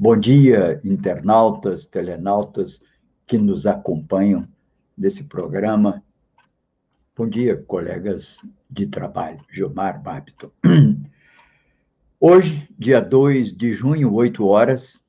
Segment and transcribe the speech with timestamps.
[0.00, 2.80] Bom dia, internautas, telenautas
[3.26, 4.46] que nos acompanham
[4.96, 6.04] nesse programa.
[7.16, 8.40] Bom dia, colegas
[8.70, 9.44] de trabalho.
[9.50, 10.52] Gilmar Babito.
[12.20, 15.02] Hoje, dia 2 de junho, 8 horas,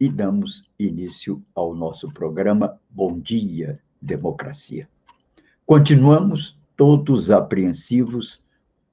[0.00, 4.88] e damos início ao nosso programa Bom Dia, Democracia.
[5.66, 8.42] Continuamos todos apreensivos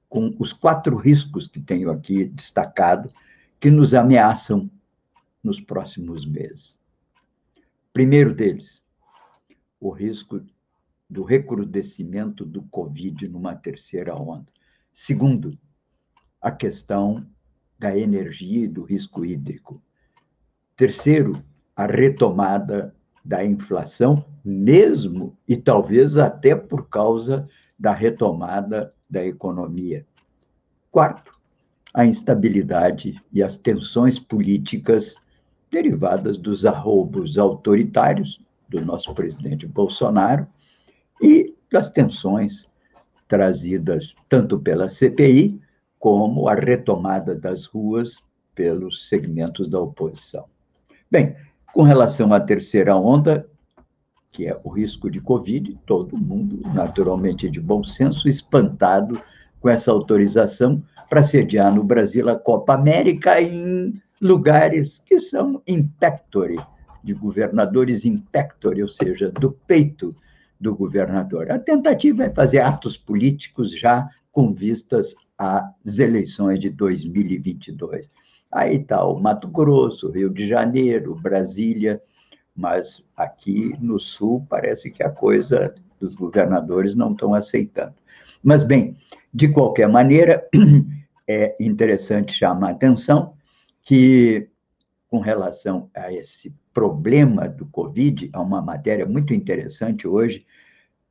[0.06, 3.08] com os quatro riscos que tenho aqui destacado
[3.60, 4.70] que nos ameaçam
[5.42, 6.78] nos próximos meses.
[7.92, 8.82] Primeiro deles,
[9.80, 10.40] o risco
[11.08, 14.46] do recrudescimento do Covid numa terceira onda.
[14.92, 15.56] Segundo,
[16.40, 17.26] a questão
[17.78, 19.82] da energia e do risco hídrico.
[20.74, 21.42] Terceiro,
[21.74, 30.06] a retomada da inflação, mesmo e talvez até por causa da retomada da economia.
[30.90, 31.35] Quarto,
[31.96, 35.16] a instabilidade e as tensões políticas
[35.70, 40.46] derivadas dos arroubos autoritários do nosso presidente Bolsonaro
[41.22, 42.70] e das tensões
[43.26, 45.58] trazidas tanto pela CPI
[45.98, 48.22] como a retomada das ruas
[48.54, 50.44] pelos segmentos da oposição.
[51.10, 51.34] Bem,
[51.72, 53.48] com relação à terceira onda,
[54.30, 59.18] que é o risco de Covid, todo mundo, naturalmente de bom senso, espantado
[59.60, 66.58] com essa autorização para sediar no Brasil a Copa América em lugares que são impectore,
[67.02, 70.14] de governadores impectore, ou seja, do peito
[70.60, 71.50] do governador.
[71.50, 78.10] A tentativa é fazer atos políticos já com vistas às eleições de 2022.
[78.50, 82.00] Aí está o Mato Grosso, Rio de Janeiro, Brasília,
[82.54, 87.94] mas aqui no Sul parece que a coisa dos governadores não estão aceitando.
[88.42, 88.96] Mas, bem,
[89.32, 90.46] de qualquer maneira,
[91.28, 93.34] é interessante chamar a atenção
[93.82, 94.48] que,
[95.08, 100.44] com relação a esse problema do Covid, há uma matéria muito interessante hoje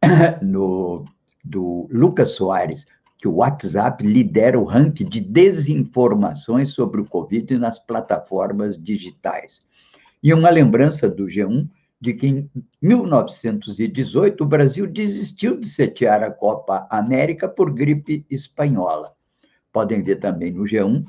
[0.42, 1.06] no,
[1.44, 2.86] do Lucas Soares,
[3.18, 9.64] que o WhatsApp lidera o ranking de desinformações sobre o Covid nas plataformas digitais.
[10.22, 11.68] E uma lembrança do G1
[12.00, 12.50] de que em
[12.82, 19.15] 1918 o Brasil desistiu de sediar a Copa América por gripe espanhola.
[19.76, 21.04] Podem ver também no G1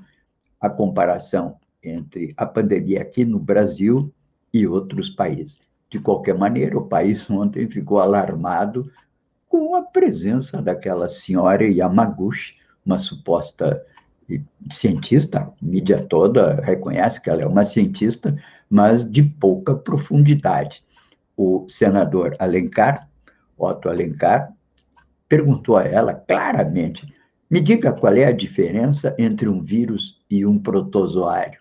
[0.61, 4.13] a comparação entre a pandemia aqui no Brasil
[4.53, 5.61] e outros países.
[5.89, 8.91] De qualquer maneira, o país ontem ficou alarmado
[9.49, 13.87] com a presença daquela senhora Yamaguchi, uma suposta
[14.73, 18.37] cientista, a mídia toda reconhece que ela é uma cientista,
[18.69, 20.83] mas de pouca profundidade.
[21.37, 23.09] O senador Alencar,
[23.57, 24.53] Otto Alencar,
[25.29, 27.15] perguntou a ela claramente
[27.51, 31.61] me diga qual é a diferença entre um vírus e um protozoário.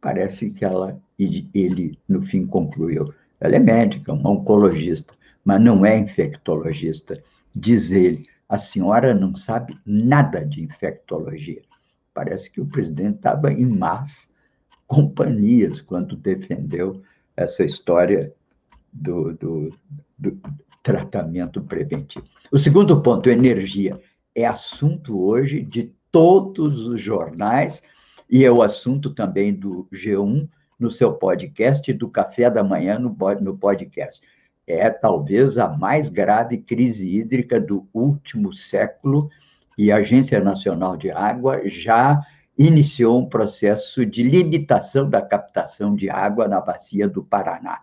[0.00, 3.12] Parece que ela ele no fim concluiu.
[3.38, 5.12] Ela é médica, uma oncologista,
[5.44, 7.22] mas não é infectologista.
[7.54, 11.62] Diz ele, a senhora não sabe nada de infectologia.
[12.12, 14.30] Parece que o presidente estava em más
[14.86, 17.02] companhias quando defendeu
[17.36, 18.32] essa história
[18.92, 19.72] do, do,
[20.18, 20.38] do
[20.82, 22.24] tratamento preventivo.
[22.50, 24.00] O segundo ponto, energia
[24.34, 27.82] é assunto hoje de todos os jornais
[28.28, 30.48] e é o assunto também do G1
[30.78, 34.26] no seu podcast, do Café da Manhã no, no podcast.
[34.66, 39.28] É talvez a mais grave crise hídrica do último século
[39.76, 42.20] e a Agência Nacional de Água já
[42.56, 47.80] iniciou um processo de limitação da captação de água na bacia do Paraná.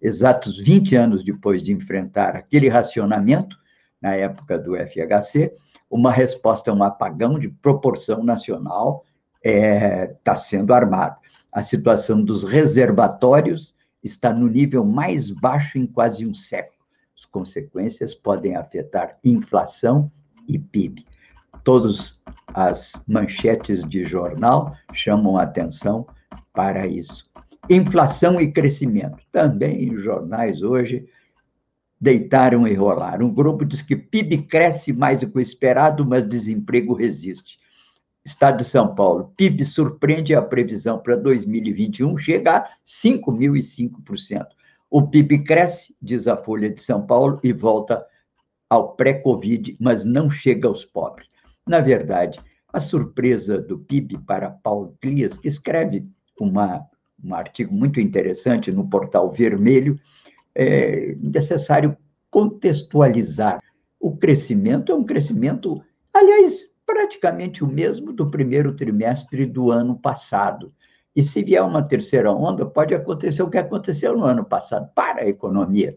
[0.00, 3.56] Exatos 20 anos depois de enfrentar aquele racionamento,
[4.00, 5.52] na época do FHC,
[5.92, 9.04] uma resposta a um apagão de proporção nacional
[9.44, 11.18] está é, tá sendo armada.
[11.52, 16.78] A situação dos reservatórios está no nível mais baixo em quase um século.
[17.14, 20.10] As consequências podem afetar inflação
[20.48, 21.04] e PIB.
[21.62, 22.22] Todas
[22.54, 26.06] as manchetes de jornal chamam atenção
[26.54, 27.30] para isso.
[27.68, 29.18] Inflação e crescimento.
[29.30, 31.06] Também em jornais hoje
[32.02, 33.26] deitaram e rolaram.
[33.26, 37.60] Um grupo diz que PIB cresce mais do que o esperado, mas desemprego resiste.
[38.24, 44.46] Estado de São Paulo, PIB surpreende a previsão para 2021, chega a 5.005%.
[44.90, 48.04] O PIB cresce, diz a Folha de São Paulo, e volta
[48.68, 51.30] ao pré-Covid, mas não chega aos pobres.
[51.64, 52.40] Na verdade,
[52.72, 56.04] a surpresa do PIB para Paulo Clias, que escreve
[56.40, 56.84] uma,
[57.22, 60.00] um artigo muito interessante no portal Vermelho,
[60.54, 61.96] é necessário
[62.30, 63.62] contextualizar.
[64.00, 65.82] O crescimento é um crescimento,
[66.12, 70.72] aliás, praticamente o mesmo do primeiro trimestre do ano passado.
[71.14, 75.22] E se vier uma terceira onda, pode acontecer o que aconteceu no ano passado para
[75.22, 75.94] a economia.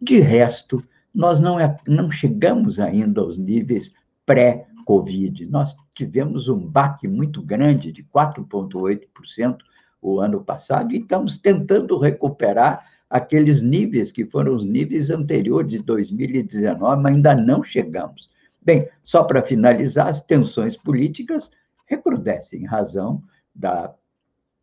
[0.00, 0.82] De resto,
[1.14, 3.92] nós não, é, não chegamos ainda aos níveis
[4.24, 5.46] pré-Covid.
[5.46, 9.58] Nós tivemos um baque muito grande de 4,8%
[10.00, 15.80] o ano passado e estamos tentando recuperar aqueles níveis que foram os níveis anteriores de
[15.80, 18.30] 2019, mas ainda não chegamos.
[18.62, 21.50] Bem, só para finalizar, as tensões políticas
[21.84, 23.22] recrudescem em razão
[23.54, 23.94] da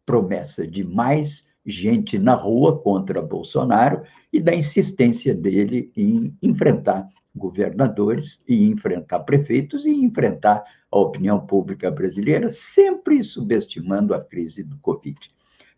[0.03, 4.01] promessa de mais gente na rua contra Bolsonaro
[4.33, 11.91] e da insistência dele em enfrentar governadores e enfrentar prefeitos e enfrentar a opinião pública
[11.91, 15.19] brasileira, sempre subestimando a crise do Covid.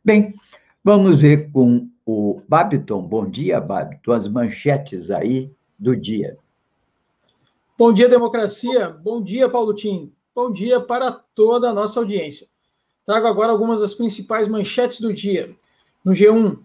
[0.06, 0.34] Bem,
[0.82, 3.02] vamos ver com o Babiton.
[3.02, 5.50] Bom dia, Babiton, as manchetes aí
[5.80, 6.38] do dia.
[7.78, 8.90] Bom dia, democracia.
[8.90, 10.12] Bom dia, Paulo Tim.
[10.36, 12.48] Bom dia para toda a nossa audiência.
[13.06, 15.56] Trago agora algumas das principais manchetes do dia.
[16.04, 16.58] No G1,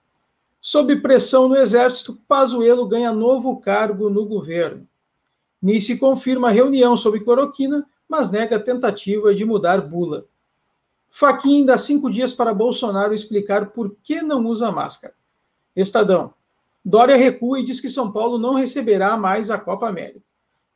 [0.60, 4.88] Sob pressão no Exército, Pazuello ganha novo cargo no governo.
[5.62, 10.26] Nice confirma reunião sobre cloroquina, mas nega tentativa de mudar bula.
[11.12, 15.14] Faquin dá cinco dias para Bolsonaro explicar por que não usa máscara.
[15.76, 16.34] Estadão.
[16.84, 20.26] Dória recua e diz que São Paulo não receberá mais a Copa América.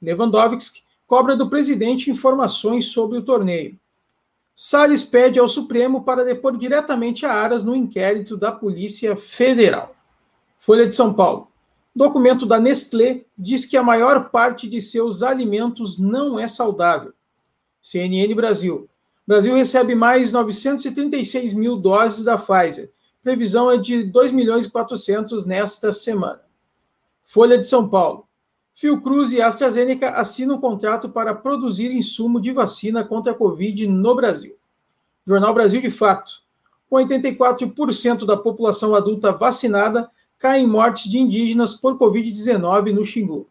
[0.02, 3.80] Lewandowski cobra do presidente informações sobre o torneio.
[4.56, 9.96] Salles pede ao Supremo para depor diretamente a Aras no inquérito da Polícia Federal.
[10.57, 11.50] Folha de São Paulo.
[11.94, 17.13] Documento da Nestlé diz que a maior parte de seus alimentos não é saudável.
[17.81, 18.90] CNN Brasil.
[19.28, 22.92] Brasil recebe mais 936 mil doses da Pfizer.
[23.25, 26.44] Previsão é de 2 milhões e 400 nesta semana.
[27.25, 28.27] Folha de São Paulo.
[28.72, 34.16] Fiocruz e AstraZeneca assinam um contrato para produzir insumo de vacina contra a Covid no
[34.16, 34.56] Brasil.
[35.25, 36.44] Jornal Brasil de Fato.
[36.88, 40.07] Com 84% da população adulta vacinada,
[40.38, 43.50] caem mortes de indígenas por Covid-19 no Xingu.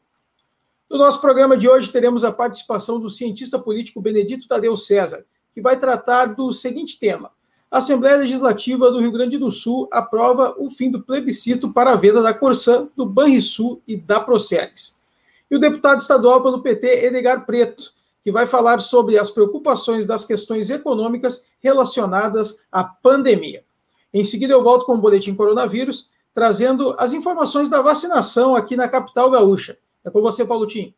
[0.89, 5.61] No nosso programa de hoje, teremos a participação do cientista político Benedito Tadeu César, que
[5.61, 7.33] vai tratar do seguinte tema:
[7.75, 11.97] a Assembleia Legislativa do Rio Grande do Sul aprova o fim do plebiscito para a
[11.97, 15.03] venda da Corsã, do Banrisul e da Proceres
[15.51, 17.93] e o deputado estadual pelo PT, Edgar Preto,
[18.23, 23.65] que vai falar sobre as preocupações das questões econômicas relacionadas à pandemia.
[24.13, 28.89] Em seguida, eu volto com o Boletim Coronavírus, trazendo as informações da vacinação aqui na
[28.89, 29.77] capital gaúcha.
[30.05, 30.95] É com você, Paulo Tim.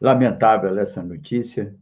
[0.00, 1.74] Lamentável essa notícia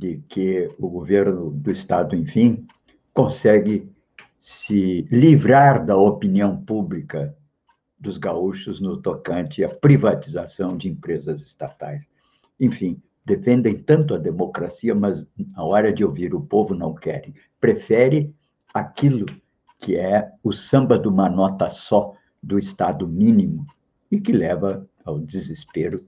[0.00, 2.66] de que o governo do Estado, enfim,
[3.12, 3.92] consegue
[4.40, 7.36] se livrar da opinião pública
[7.98, 12.10] dos gaúchos no tocante à privatização de empresas estatais.
[12.58, 17.34] Enfim, defendem tanto a democracia, mas na hora de ouvir o povo não querem.
[17.60, 18.34] Prefere
[18.72, 19.26] aquilo
[19.78, 23.66] que é o samba de uma nota só do Estado mínimo
[24.10, 26.02] e que leva ao desespero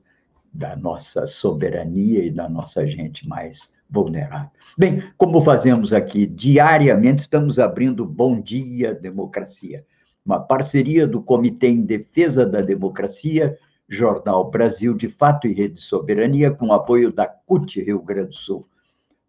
[0.50, 4.50] da nossa soberania e da nossa gente mais vulnerável.
[4.78, 9.84] Bem, como fazemos aqui diariamente, estamos abrindo Bom Dia Democracia
[10.24, 13.58] uma parceria do Comitê em Defesa da Democracia,
[13.88, 18.68] Jornal Brasil de Fato e Rede Soberania, com apoio da CUT Rio Grande do Sul.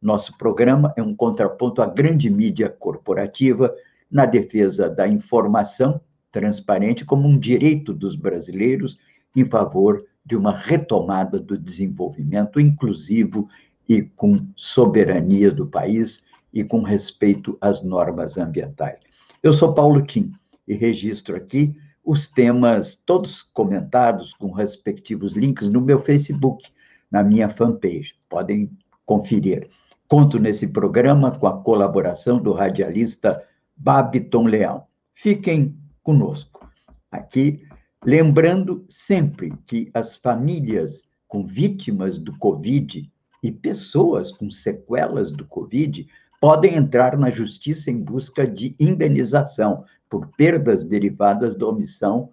[0.02, 3.74] Nosso programa é um contraponto à grande mídia corporativa
[4.10, 6.00] na defesa da informação
[6.32, 9.00] transparente como um direito dos brasileiros
[9.36, 13.50] em favor de uma retomada do desenvolvimento inclusivo
[13.88, 16.24] e com soberania do país
[16.54, 19.00] e com respeito às normas ambientais.
[19.42, 20.32] Eu sou Paulo Tim
[20.68, 26.70] e registro aqui os temas todos comentados com respectivos links no meu Facebook,
[27.10, 28.16] na minha fanpage.
[28.30, 28.70] Podem
[29.06, 29.70] conferir.
[30.08, 33.42] Conto nesse programa com a colaboração do radialista
[33.76, 34.84] Babiton Leão.
[35.14, 36.70] Fiquem conosco.
[37.12, 37.64] aqui,
[38.04, 43.10] lembrando sempre que as famílias com vítimas do Covid
[43.44, 46.08] e pessoas com sequelas do Covid
[46.40, 52.32] podem entrar na justiça em busca de indenização por perdas derivadas da omissão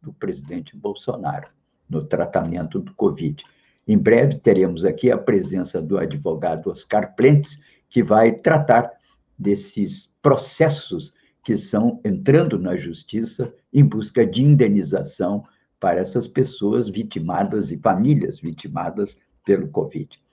[0.00, 1.48] do presidente Bolsonaro
[1.90, 3.44] no tratamento do Covid.
[3.86, 8.90] Em breve teremos aqui a presença do advogado Oscar Plentes, que vai tratar
[9.38, 15.44] desses processos que estão entrando na justiça em busca de indenização
[15.78, 20.23] para essas pessoas vitimadas e famílias vitimadas pelo Covid.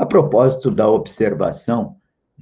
[0.00, 1.98] A propósito da observação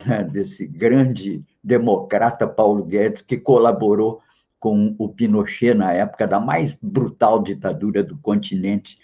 [0.07, 4.21] né, desse grande democrata Paulo Guedes, que colaborou
[4.61, 9.01] com o Pinochet na época da mais brutal ditadura do continente,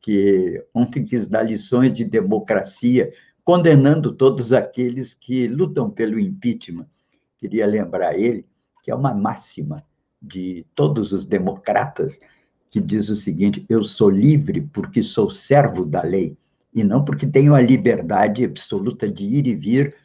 [0.00, 6.86] que ontem quis dar lições de democracia, condenando todos aqueles que lutam pelo impeachment.
[7.36, 8.46] Queria lembrar ele
[8.84, 9.84] que é uma máxima
[10.22, 12.20] de todos os democratas,
[12.70, 16.38] que diz o seguinte: eu sou livre porque sou servo da lei,
[16.76, 19.96] e não porque tenho a liberdade absoluta de ir e vir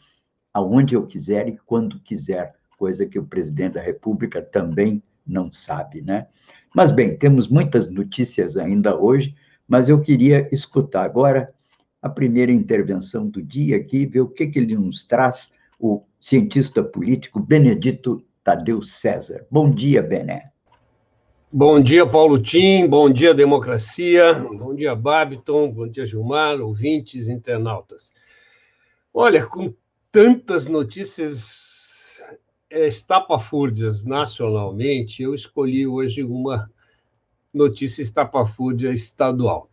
[0.54, 6.02] aonde eu quiser e quando quiser, coisa que o presidente da República também não sabe,
[6.02, 6.28] né?
[6.74, 9.36] Mas bem, temos muitas notícias ainda hoje,
[9.68, 11.54] mas eu queria escutar agora
[12.02, 16.82] a primeira intervenção do dia aqui, ver o que, que ele nos traz, o cientista
[16.82, 19.46] político Benedito Tadeu César.
[19.52, 20.51] Bom dia, Bené.
[21.54, 22.88] Bom dia, Paulo Tim.
[22.88, 24.34] Bom dia, democracia.
[24.34, 25.70] Bom dia, Babiton.
[25.70, 28.14] Bom dia, Gilmar, ouvintes, internautas.
[29.14, 29.74] Olha, com
[30.10, 32.24] tantas notícias
[32.70, 36.72] é, estapafúrdias nacionalmente, eu escolhi hoje uma
[37.54, 39.70] notícia estapafúrdia estadual.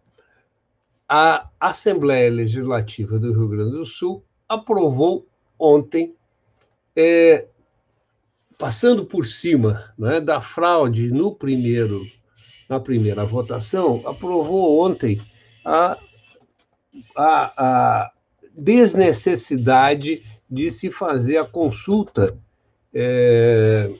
[1.09, 6.17] A Assembleia Legislativa do Rio Grande do Sul aprovou ontem
[6.97, 7.47] é,
[8.59, 12.05] passando por cima né, da fraude no primeiro,
[12.69, 15.23] na primeira votação, aprovou ontem
[15.65, 15.97] a,
[17.17, 18.13] a, a
[18.53, 22.37] desnecessidade de se fazer a consulta
[22.93, 23.91] é,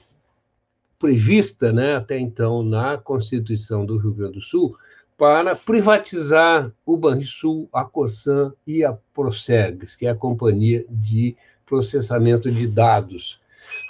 [0.99, 4.75] prevista né, até então na Constituição do Rio Grande do Sul
[5.17, 11.35] para privatizar o Banrisul, a Corsan e a Procegs, que é a Companhia de
[11.65, 13.39] Processamento de Dados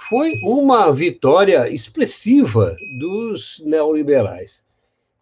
[0.10, 4.64] foi uma vitória expressiva dos neoliberais.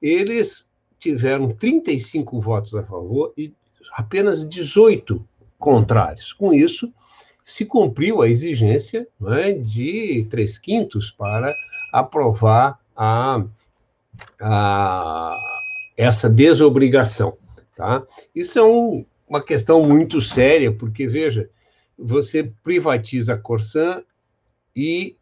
[0.01, 3.53] Eles tiveram 35 votos a favor e
[3.94, 5.27] apenas 18
[5.60, 6.32] contrários.
[6.32, 6.91] Com isso,
[7.44, 11.53] se cumpriu a exigência é, de três quintos para
[11.91, 13.44] aprovar a,
[14.39, 15.38] a,
[15.98, 17.38] essa desobrigação.
[17.75, 18.03] Tá?
[18.34, 21.50] Isso é um, uma questão muito séria, porque, veja,
[21.98, 24.01] você privatiza a Corsan
[24.77, 25.17] e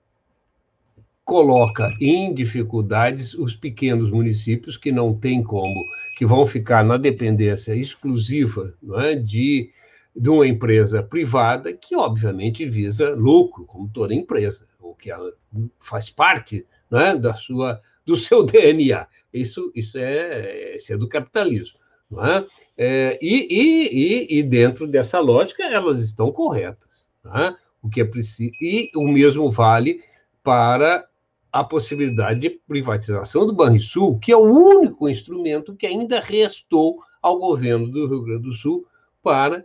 [1.23, 5.81] coloca em dificuldades os pequenos municípios que não têm como,
[6.17, 9.71] que vão ficar na dependência exclusiva é, de,
[10.13, 15.31] de uma empresa privada que, obviamente, visa lucro, como toda empresa, ou que ela
[15.79, 19.07] faz parte é, da sua, do seu DNA.
[19.33, 21.79] Isso, isso, é, isso é do capitalismo.
[22.19, 22.45] É?
[22.77, 27.07] É, e, e, e, dentro dessa lógica, elas estão corretas.
[27.25, 27.64] É?
[27.85, 28.51] O que é preciso.
[28.59, 30.01] E o mesmo vale
[30.43, 31.05] para
[31.51, 37.39] a possibilidade de privatização do Banrisul, que é o único instrumento que ainda restou ao
[37.39, 38.85] governo do Rio Grande do Sul
[39.23, 39.63] para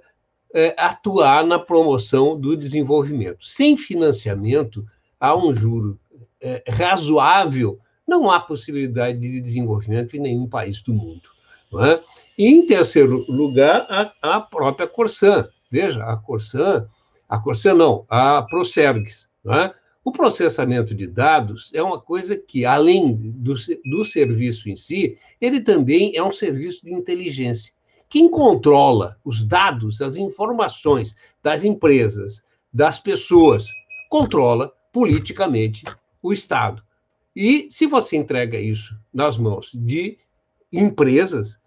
[0.55, 3.45] é, atuar na promoção do desenvolvimento.
[3.45, 4.87] Sem financiamento,
[5.19, 5.99] há um juro
[6.41, 11.29] é, razoável, não há possibilidade de desenvolvimento em nenhum país do mundo.
[11.75, 12.01] É?
[12.37, 15.49] E, em terceiro lugar, a, a própria Corsan.
[15.71, 16.89] Veja, a Corsan
[17.31, 19.29] a Corsair não, a Procergs.
[19.45, 19.73] Né?
[20.05, 25.61] O processamento de dados é uma coisa que, além do, do serviço em si, ele
[25.61, 27.73] também é um serviço de inteligência.
[28.09, 33.67] Quem controla os dados, as informações das empresas, das pessoas,
[34.09, 35.85] controla politicamente
[36.21, 36.83] o Estado.
[37.37, 40.19] E se você entrega isso nas mãos de
[40.73, 41.61] empresas,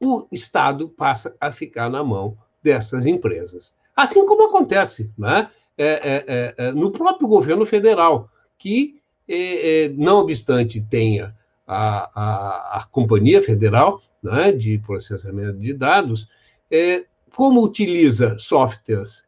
[0.00, 3.74] o Estado passa a ficar na mão dessas empresas.
[3.94, 5.48] Assim como acontece né?
[5.76, 11.34] É, é, é, é no próprio governo federal, que, é, é, não obstante tenha
[11.66, 16.28] a, a, a Companhia Federal né, de Processamento de Dados,
[17.34, 19.22] como utiliza softwares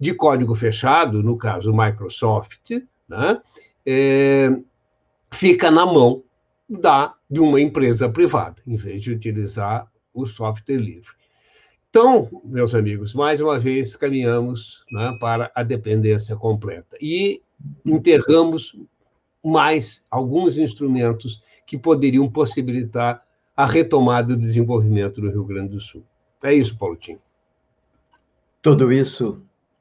[0.00, 2.70] de código fechado, no caso Microsoft,
[3.08, 3.40] né,
[5.30, 6.22] fica na mão
[6.68, 11.17] da, de uma empresa privada, em vez de utilizar o software livre.
[11.90, 17.42] Então, meus amigos, mais uma vez caminhamos né, para a dependência completa e
[17.84, 18.78] enterramos
[19.42, 23.24] mais alguns instrumentos que poderiam possibilitar
[23.56, 26.04] a retomada do desenvolvimento do Rio Grande do Sul.
[26.44, 27.18] É isso, Paulo Tim.
[28.60, 29.40] Tudo isso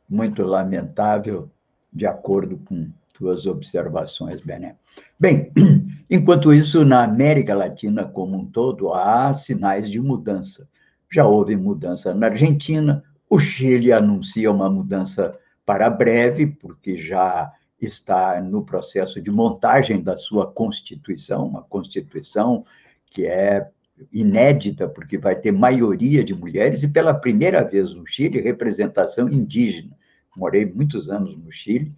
[0.09, 1.49] muito lamentável,
[1.91, 4.77] de acordo com tuas observações, Bené.
[5.19, 5.51] Bem,
[6.09, 10.67] enquanto isso, na América Latina como um todo, há sinais de mudança.
[11.09, 18.41] Já houve mudança na Argentina, o Chile anuncia uma mudança para breve, porque já está
[18.41, 22.65] no processo de montagem da sua Constituição, uma Constituição
[23.05, 23.69] que é
[24.11, 29.95] inédita, porque vai ter maioria de mulheres e, pela primeira vez no Chile, representação indígena.
[30.35, 31.93] Morei muitos anos no Chile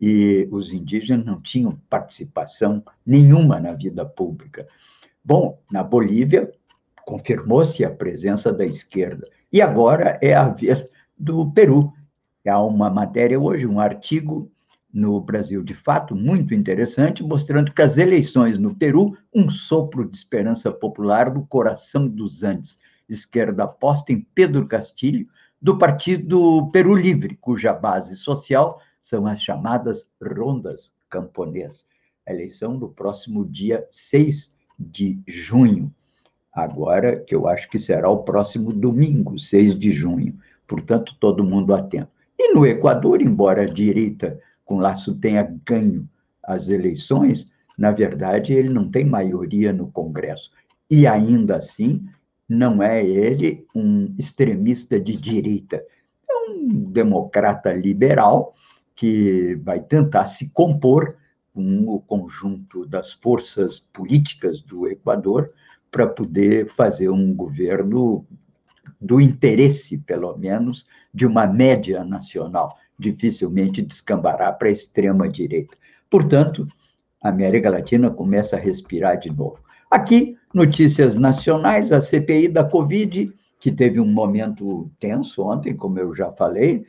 [0.00, 4.66] e os indígenas não tinham participação nenhuma na vida pública.
[5.24, 6.52] Bom, na Bolívia,
[7.06, 9.28] confirmou-se a presença da esquerda.
[9.52, 11.92] E agora é a vez do Peru.
[12.46, 14.50] Há uma matéria hoje, um artigo
[14.92, 20.16] no Brasil de Fato, muito interessante, mostrando que as eleições no Peru, um sopro de
[20.16, 22.78] esperança popular do coração dos Andes.
[23.08, 25.26] Esquerda aposta em Pedro Castilho,
[25.60, 31.84] do Partido Peru Livre, cuja base social são as chamadas rondas camponesas.
[32.26, 35.92] A eleição no próximo dia 6 de junho.
[36.54, 40.38] Agora, que eu acho que será o próximo domingo, 6 de junho.
[40.68, 42.08] Portanto, todo mundo atento.
[42.38, 46.08] E no Equador, embora a direita com Laço tenha ganho
[46.42, 50.50] as eleições, na verdade, ele não tem maioria no Congresso.
[50.88, 52.06] E ainda assim,
[52.48, 55.82] não é ele um extremista de direita.
[56.28, 58.54] É um democrata liberal
[58.94, 61.16] que vai tentar se compor
[61.52, 65.52] com o conjunto das forças políticas do Equador
[65.94, 68.26] para poder fazer um governo
[69.00, 70.84] do interesse, pelo menos,
[71.14, 75.76] de uma média nacional dificilmente descambará para a extrema-direita.
[76.10, 76.66] Portanto,
[77.22, 79.58] a América Latina começa a respirar de novo.
[79.88, 86.12] Aqui, notícias nacionais, a CPI da Covid, que teve um momento tenso ontem, como eu
[86.12, 86.84] já falei,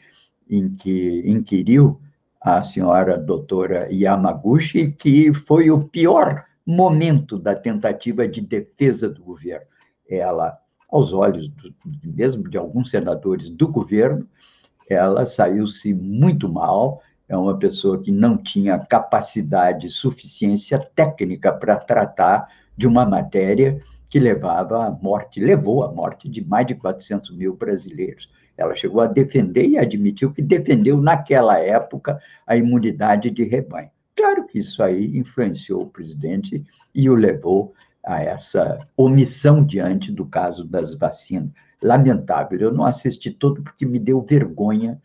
[0.50, 2.02] em que inquiriu
[2.42, 9.68] a senhora doutora Yamaguchi, que foi o pior momento da tentativa de defesa do governo.
[10.10, 10.58] Ela,
[10.90, 11.74] aos olhos do,
[12.04, 14.28] mesmo de alguns senadores do governo,
[14.90, 17.02] ela saiu-se muito mal.
[17.28, 22.48] É uma pessoa que não tinha capacidade, suficiência técnica para tratar
[22.78, 27.56] de uma matéria que levava à morte, levou à morte de mais de 400 mil
[27.56, 28.30] brasileiros.
[28.58, 33.90] Ela chegou a defender e admitiu que defendeu, naquela época, a imunidade de rebanho.
[34.26, 40.26] Claro que isso aí influenciou o presidente e o levou a essa omissão diante do
[40.26, 42.60] caso das vacinas lamentável.
[42.60, 45.00] Eu não assisti todo porque me deu vergonha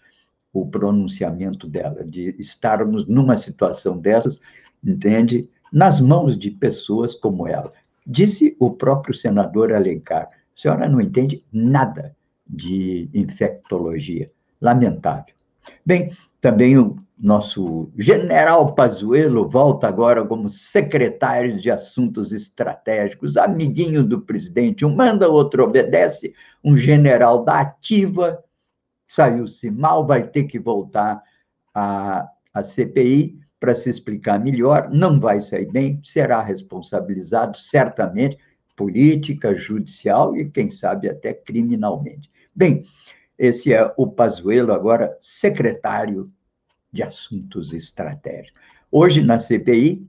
[0.54, 4.40] o pronunciamento dela, de estarmos numa situação dessas,
[4.82, 5.50] entende?
[5.70, 7.74] Nas mãos de pessoas como ela.
[8.06, 12.16] Disse o próprio senador Alencar: a senhora não entende nada
[12.48, 14.32] de infectologia.
[14.62, 15.34] Lamentável.
[15.84, 24.22] Bem, também o nosso general Pazuello volta agora como secretário de Assuntos Estratégicos, amiguinho do
[24.22, 28.42] presidente, um manda, outro obedece, um general da ativa,
[29.06, 31.22] saiu-se mal, vai ter que voltar
[31.74, 32.26] à,
[32.64, 38.38] CPI para se explicar melhor, não vai sair bem, será responsabilizado certamente,
[38.74, 42.30] política, judicial e, quem sabe, até criminalmente.
[42.54, 42.86] Bem,
[43.38, 46.32] esse é o Pazuello, agora secretário
[46.92, 48.60] de assuntos estratégicos.
[48.90, 50.08] Hoje, na CPI,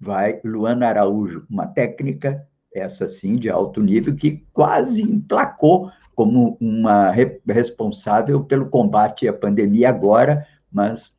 [0.00, 7.10] vai Luana Araújo, uma técnica, essa sim, de alto nível, que quase emplacou como uma
[7.46, 11.14] responsável pelo combate à pandemia agora, mas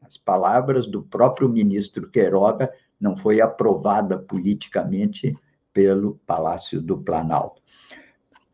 [0.00, 5.36] as palavras do próprio ministro Queiroga não foi aprovada politicamente
[5.72, 7.60] pelo Palácio do Planalto.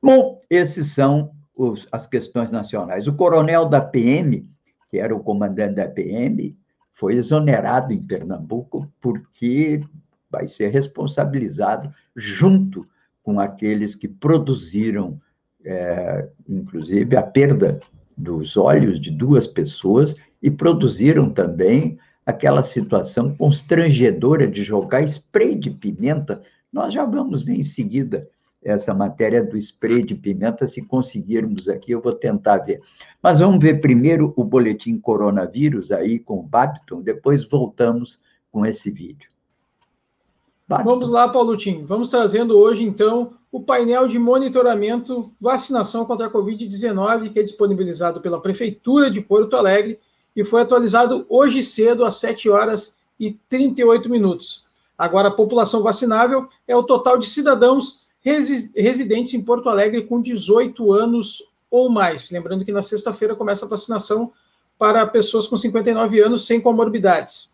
[0.03, 3.07] Bom, esses são os, as questões nacionais.
[3.07, 4.49] O coronel da PM
[4.93, 6.55] que era o comandante da PM,
[6.93, 9.81] foi exonerado em Pernambuco porque
[10.31, 12.87] vai ser responsabilizado junto
[13.23, 15.19] com aqueles que produziram,
[15.65, 17.81] é, inclusive, a perda
[18.15, 25.71] dos olhos de duas pessoas e produziram também aquela situação constrangedora de jogar spray de
[25.71, 26.43] pimenta.
[26.71, 28.29] Nós já vamos ver em seguida
[28.63, 32.81] essa matéria do spray de pimenta, se conseguirmos aqui, eu vou tentar ver.
[33.23, 38.21] Mas vamos ver primeiro o boletim coronavírus aí com o Babton, depois voltamos
[38.51, 39.31] com esse vídeo.
[40.69, 40.91] Babton.
[40.91, 41.85] Vamos lá, Paulo Tim.
[41.85, 48.21] Vamos trazendo hoje, então, o painel de monitoramento vacinação contra a Covid-19, que é disponibilizado
[48.21, 49.99] pela Prefeitura de Porto Alegre
[50.35, 54.67] e foi atualizado hoje cedo, às 7 horas e 38 minutos.
[54.97, 60.93] Agora, a população vacinável é o total de cidadãos residentes em Porto Alegre com 18
[60.93, 62.31] anos ou mais.
[62.31, 64.33] Lembrando que na sexta-feira começa a vacinação
[64.79, 67.53] para pessoas com 59 anos sem comorbidades.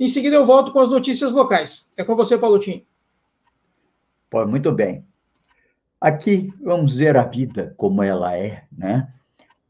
[0.00, 1.90] Em seguida, eu volto com as notícias locais.
[1.94, 2.82] É com você, Paulotinho.
[4.30, 5.04] Pô, muito bem.
[6.00, 9.12] Aqui vamos ver a vida como ela é, né?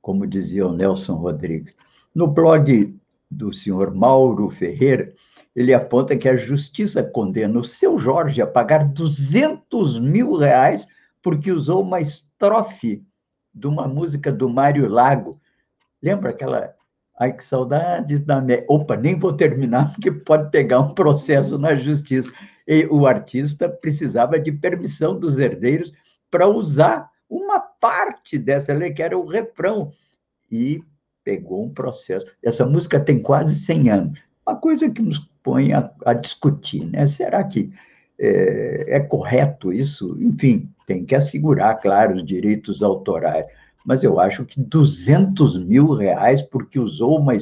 [0.00, 1.74] Como dizia o Nelson Rodrigues.
[2.14, 2.96] No blog
[3.28, 5.12] do senhor Mauro Ferreira,
[5.56, 10.86] ele aponta que a justiça condena o seu Jorge a pagar 200 mil reais
[11.20, 13.04] porque usou uma estrofe
[13.52, 15.40] de uma música do Mário Lago.
[16.00, 16.72] Lembra aquela
[17.20, 18.40] Ai, que saudades da.
[18.40, 18.64] Me...
[18.66, 22.32] Opa, nem vou terminar, porque pode pegar um processo na justiça.
[22.66, 25.92] E o artista precisava de permissão dos herdeiros
[26.30, 29.92] para usar uma parte dessa lei, que era o refrão,
[30.50, 30.82] e
[31.22, 32.26] pegou um processo.
[32.42, 34.18] Essa música tem quase 100 anos.
[34.46, 37.06] Uma coisa que nos põe a, a discutir, né?
[37.06, 37.70] Será que
[38.18, 40.16] é, é, correto isso?
[40.20, 43.46] Enfim, tem que assegurar, claro, os direitos autorais.
[43.84, 47.34] Mas eu acho que 200 mil reais porque usou uma...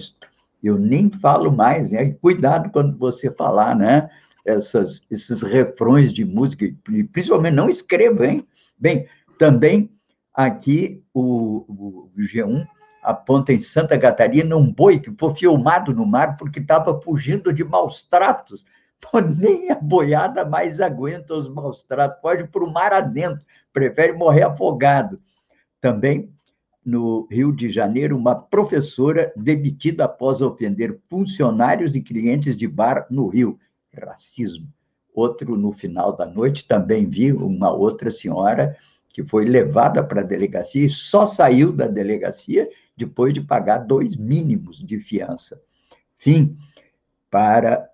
[0.63, 2.13] Eu nem falo mais, né?
[2.15, 4.11] Cuidado quando você falar, né?
[4.45, 6.67] Essas, esses refrões de música,
[7.13, 8.47] principalmente não escreva, hein?
[8.79, 9.07] Bem,
[9.39, 9.91] também
[10.33, 12.67] aqui o, o G1
[13.03, 17.65] aponta em Santa Catarina um boi que foi filmado no mar porque estava fugindo de
[17.65, 18.65] maus tratos.
[19.01, 23.45] Pô, nem a boiada mais aguenta os maus tratos, pode ir para o mar adentro,
[23.73, 25.21] prefere morrer afogado.
[25.81, 26.31] Também,
[26.85, 33.29] no Rio de Janeiro, uma professora demitida após ofender funcionários e clientes de bar no
[33.29, 33.59] Rio.
[33.93, 34.69] Racismo
[35.19, 38.77] outro no final da noite, também vi uma outra senhora
[39.09, 44.17] que foi levada para a delegacia e só saiu da delegacia depois de pagar dois
[44.17, 45.61] mínimos de fiança.
[46.17, 46.57] Fim
[47.31, 47.89] para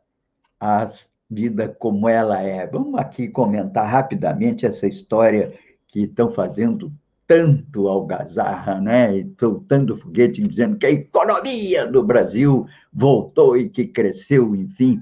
[0.60, 0.84] a
[1.30, 2.66] vida como ela é.
[2.66, 5.54] Vamos aqui comentar rapidamente essa história
[5.88, 6.92] que estão fazendo
[7.26, 9.26] tanto algazarra, né?
[9.38, 15.00] Soltando foguete dizendo que a economia do Brasil voltou e que cresceu, enfim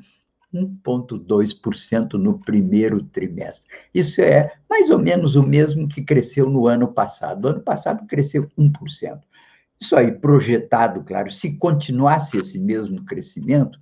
[0.53, 3.67] 1,2% no primeiro trimestre.
[3.95, 7.47] Isso é mais ou menos o mesmo que cresceu no ano passado.
[7.47, 9.21] O ano passado cresceu 1%.
[9.81, 13.81] Isso aí, projetado, claro, se continuasse esse mesmo crescimento,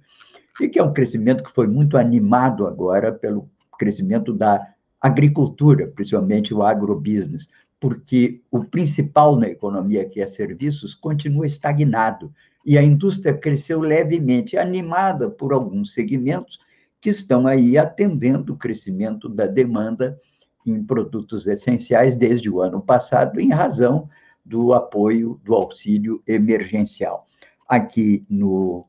[0.61, 4.67] e que é um crescimento que foi muito animado agora pelo crescimento da
[5.01, 7.49] agricultura, principalmente o agrobusiness,
[7.81, 12.31] porque o principal na economia, que é serviços, continua estagnado
[12.65, 16.61] e a indústria cresceu levemente, animada por alguns segmentos
[17.01, 20.19] que estão aí atendendo o crescimento da demanda
[20.67, 24.07] em produtos essenciais desde o ano passado, em razão
[24.45, 27.27] do apoio do auxílio emergencial.
[27.67, 28.87] Aqui no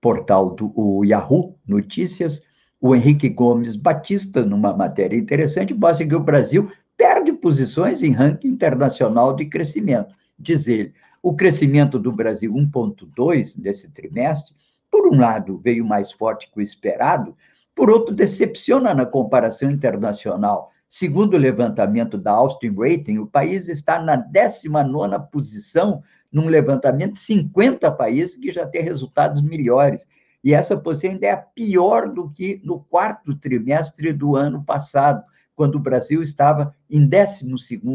[0.00, 2.42] portal do Yahoo Notícias,
[2.80, 8.48] o Henrique Gomes Batista, numa matéria interessante, mostra que o Brasil perde posições em ranking
[8.48, 10.14] internacional de crescimento.
[10.38, 14.54] Diz ele, o crescimento do Brasil 1,2 nesse trimestre,
[14.90, 17.36] por um lado, veio mais forte que o esperado,
[17.74, 20.70] por outro, decepciona na comparação internacional.
[20.88, 27.20] Segundo o levantamento da Austin Rating, o país está na 19 posição num levantamento de
[27.20, 30.06] 50 países que já tem resultados melhores.
[30.44, 35.24] E essa posição ainda é pior do que no quarto trimestre do ano passado,
[35.62, 37.46] quando o Brasil estava em 12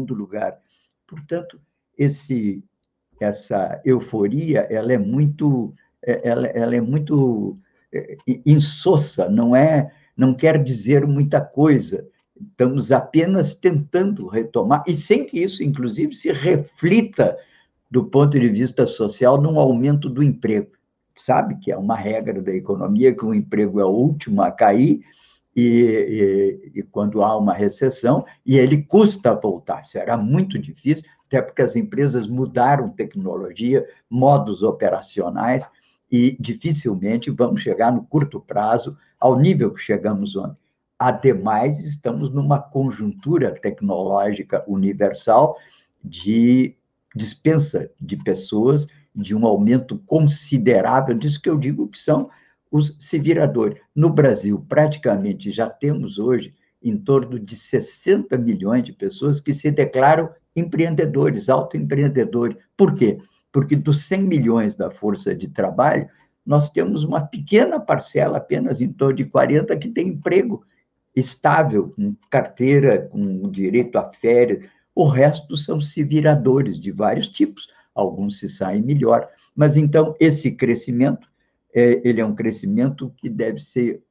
[0.08, 0.58] lugar.
[1.06, 1.60] Portanto,
[1.98, 2.64] esse
[3.20, 7.58] essa euforia ela é muito é, ela, ela é muito
[7.92, 12.08] é, insossa, não é, não quer dizer muita coisa.
[12.40, 17.36] Estamos apenas tentando retomar e sem que isso, inclusive, se reflita
[17.90, 20.70] do ponto de vista social num aumento do emprego.
[21.14, 25.04] Sabe que é uma regra da economia que o emprego é o último a cair
[25.60, 29.82] e, e, e quando há uma recessão e ele custa voltar.
[29.82, 35.68] Será muito difícil, até porque as empresas mudaram tecnologia, modos operacionais,
[36.10, 40.56] e dificilmente vamos chegar no curto prazo ao nível que chegamos ontem.
[40.96, 45.56] Ademais, estamos numa conjuntura tecnológica universal
[46.02, 46.76] de
[47.16, 52.30] dispensa de pessoas, de um aumento considerável disso que eu digo que são
[52.70, 53.80] os se viradores.
[53.94, 59.70] No Brasil, praticamente já temos hoje em torno de 60 milhões de pessoas que se
[59.70, 62.56] declaram empreendedores, autoempreendedores.
[62.76, 63.18] Por quê?
[63.52, 66.08] Porque dos 100 milhões da força de trabalho,
[66.44, 70.64] nós temos uma pequena parcela, apenas em torno de 40, que tem emprego
[71.14, 74.68] estável, com carteira, com direito a férias.
[74.94, 79.28] O resto são se viradores de vários tipos, alguns se saem melhor.
[79.54, 81.28] Mas então, esse crescimento,
[81.78, 84.02] é, ele é um crescimento que deve ser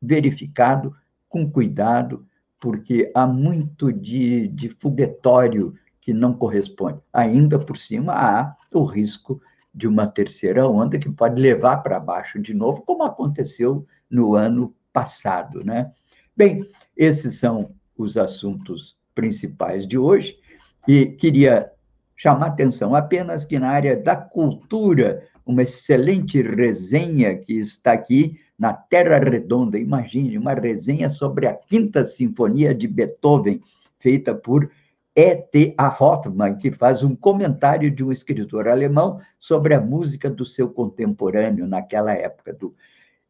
[0.00, 0.94] verificado
[1.28, 2.26] com cuidado,
[2.60, 7.00] porque há muito de, de foguetório que não corresponde.
[7.12, 9.40] Ainda por cima, há o risco
[9.74, 14.74] de uma terceira onda que pode levar para baixo de novo, como aconteceu no ano
[14.92, 15.92] passado, né?
[16.36, 20.38] Bem, esses são os assuntos principais de hoje
[20.86, 21.70] e queria
[22.14, 28.72] chamar atenção apenas que na área da cultura, uma excelente resenha que está aqui na
[28.72, 33.62] Terra Redonda, imagine, uma resenha sobre a Quinta Sinfonia de Beethoven,
[33.98, 34.68] feita por
[35.14, 35.96] E.T.A.
[35.98, 41.66] Hoffmann, que faz um comentário de um escritor alemão sobre a música do seu contemporâneo
[41.66, 42.52] naquela época.
[42.52, 42.74] Do...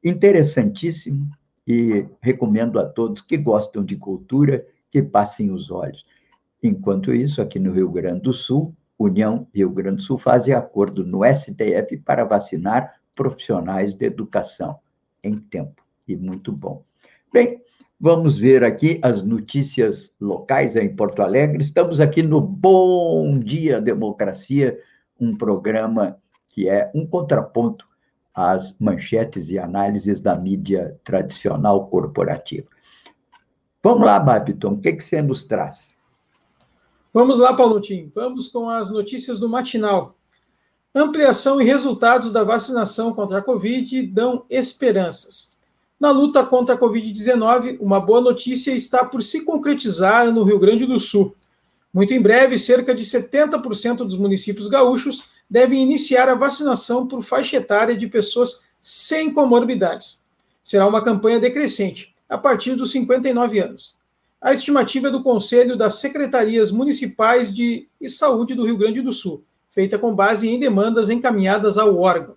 [0.02, 1.30] Interessantíssimo
[1.66, 6.06] e recomendo a todos que gostam de cultura que passem os olhos.
[6.62, 11.04] Enquanto isso, aqui no Rio Grande do Sul, União Rio Grande do Sul faz acordo
[11.04, 14.78] no STF para vacinar profissionais de educação
[15.22, 16.84] em tempo, e muito bom.
[17.32, 17.60] Bem,
[17.98, 21.62] Vamos ver aqui as notícias locais em Porto Alegre.
[21.62, 24.78] Estamos aqui no Bom Dia Democracia,
[25.18, 27.86] um programa que é um contraponto
[28.34, 32.68] às manchetes e análises da mídia tradicional corporativa.
[33.82, 35.95] Vamos lá, Babiton, o que, que você nos traz?
[37.16, 38.12] Vamos lá, Paulotinho.
[38.14, 40.14] Vamos com as notícias do matinal.
[40.94, 45.56] Ampliação e resultados da vacinação contra a Covid dão esperanças.
[45.98, 50.84] Na luta contra a Covid-19, uma boa notícia está por se concretizar no Rio Grande
[50.84, 51.34] do Sul.
[51.90, 57.56] Muito em breve, cerca de 70% dos municípios gaúchos devem iniciar a vacinação por faixa
[57.56, 60.20] etária de pessoas sem comorbidades.
[60.62, 63.96] Será uma campanha decrescente, a partir dos 59 anos.
[64.40, 69.42] A estimativa é do Conselho das Secretarias Municipais de Saúde do Rio Grande do Sul,
[69.70, 72.36] feita com base em demandas encaminhadas ao órgão.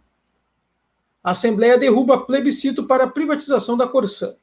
[1.23, 4.33] A Assembleia derruba plebiscito para a privatização da Corsã.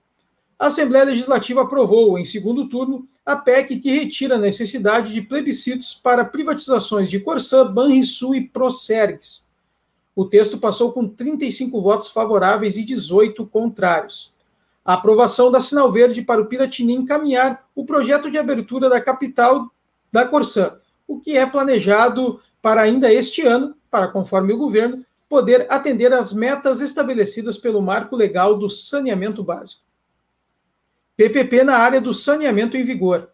[0.58, 5.94] A Assembleia Legislativa aprovou, em segundo turno, a PEC que retira a necessidade de plebiscitos
[5.94, 9.48] para privatizações de Corsã, Banrisul e Procergs.
[10.14, 14.32] O texto passou com 35 votos favoráveis e 18 contrários.
[14.86, 19.68] A aprovação da Sinal Verde para o Piratini encaminhar o projeto de abertura da capital
[20.12, 20.76] da Corsã,
[21.08, 26.32] o que é planejado para ainda este ano, para, conforme o governo, poder atender às
[26.32, 29.82] metas estabelecidas pelo marco legal do saneamento básico.
[31.16, 33.28] PPP na área do saneamento em vigor.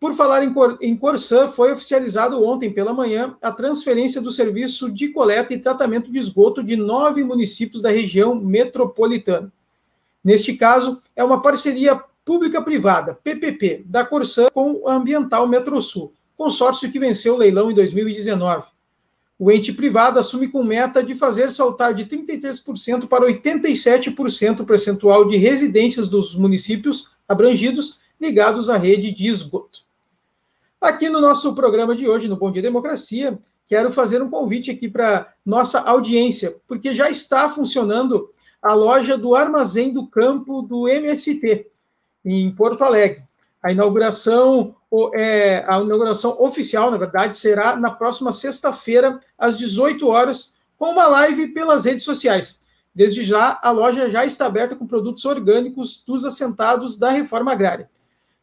[0.00, 5.08] Por falar em, em Corsã, foi oficializado ontem pela manhã a transferência do serviço de
[5.08, 9.52] coleta e tratamento de esgoto de nove municípios da região metropolitana.
[10.24, 16.98] Neste caso, é uma parceria pública-privada, PPP, da Corsã com a Ambiental Metrosul, consórcio que
[16.98, 18.66] venceu o leilão em 2019.
[19.38, 25.26] O ente privado assume com meta de fazer saltar de 33% para 87% o percentual
[25.26, 29.80] de residências dos municípios abrangidos ligados à rede de esgoto.
[30.80, 34.88] Aqui no nosso programa de hoje, no Bom Dia Democracia, quero fazer um convite aqui
[34.88, 38.30] para nossa audiência, porque já está funcionando
[38.62, 41.66] a loja do Armazém do Campo do MST,
[42.24, 43.24] em Porto Alegre.
[43.60, 44.76] A inauguração,
[45.14, 51.08] é, a inauguração oficial, na verdade, será na próxima sexta-feira, às 18 horas, com uma
[51.08, 52.62] live pelas redes sociais.
[52.94, 57.90] Desde já, a loja já está aberta com produtos orgânicos dos assentados da reforma agrária.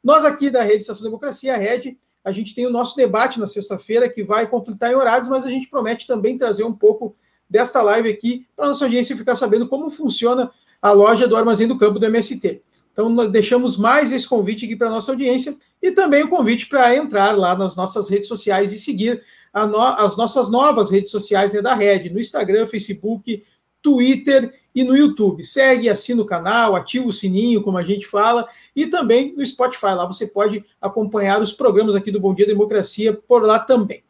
[0.04, 3.48] Nós aqui da Rede Estação Democracia, a Rede, a gente tem o nosso debate na
[3.48, 7.16] sexta-feira, que vai conflitar em horários, mas a gente promete também trazer um pouco
[7.50, 11.78] desta live aqui para nossa audiência ficar sabendo como funciona a loja do Armazém do
[11.78, 12.62] Campo do MST.
[12.92, 16.96] Então, nós deixamos mais esse convite aqui para nossa audiência e também o convite para
[16.96, 21.62] entrar lá nas nossas redes sociais e seguir no, as nossas novas redes sociais né,
[21.62, 23.44] da Rede, no Instagram, Facebook,
[23.82, 25.44] Twitter e no YouTube.
[25.44, 29.94] Segue, assina o canal, ativa o sininho, como a gente fala, e também no Spotify.
[29.96, 34.04] Lá você pode acompanhar os programas aqui do Bom Dia Democracia por lá também.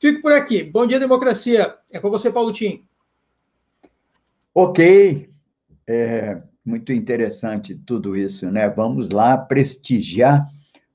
[0.00, 0.62] Fico por aqui.
[0.62, 1.74] Bom dia, democracia.
[1.90, 2.84] É com você, Paulo Tim.
[4.54, 5.28] Ok.
[5.86, 8.68] É muito interessante tudo isso, né?
[8.68, 10.48] Vamos lá prestigiar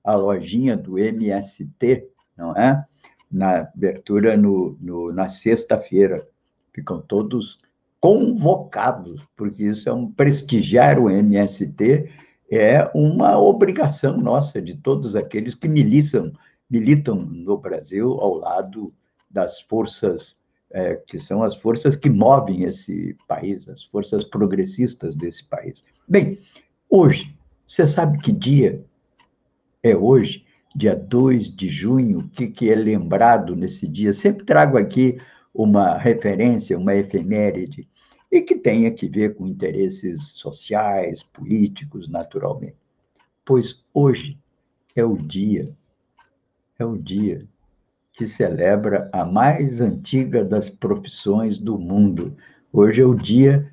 [0.04, 2.86] a lojinha do MST, não é?
[3.30, 6.26] Na abertura no, no na sexta-feira.
[6.72, 7.60] Ficam todos
[8.00, 12.10] convocados, porque isso é um prestigiar o MST,
[12.52, 16.34] é uma obrigação nossa, de todos aqueles que militam,
[16.70, 18.94] militam no Brasil ao lado
[19.30, 20.38] das forças,
[20.72, 25.86] é, que são as forças que movem esse país, as forças progressistas desse país.
[26.08, 26.40] Bem,
[26.90, 27.36] hoje,
[27.68, 28.84] você sabe que dia
[29.82, 30.46] é hoje?
[30.76, 34.14] Dia 2 de junho, o que, que é lembrado nesse dia?
[34.14, 35.20] Sempre trago aqui
[35.54, 37.88] uma referência, uma efeméride
[38.32, 42.78] e que tenha que ver com interesses sociais, políticos, naturalmente.
[43.46, 44.40] Pois hoje
[44.96, 45.70] é o dia,
[46.84, 47.40] é o dia
[48.12, 52.36] que celebra a mais antiga das profissões do mundo.
[52.72, 53.72] Hoje é o Dia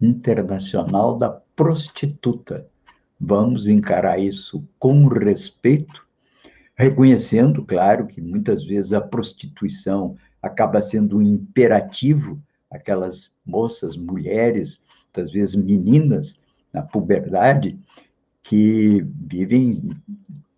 [0.00, 2.66] Internacional da Prostituta.
[3.18, 6.06] Vamos encarar isso com respeito,
[6.76, 14.80] reconhecendo, claro, que muitas vezes a prostituição acaba sendo um imperativo aquelas moças, mulheres,
[15.14, 16.40] às vezes meninas,
[16.72, 17.78] na puberdade,
[18.42, 19.90] que vivem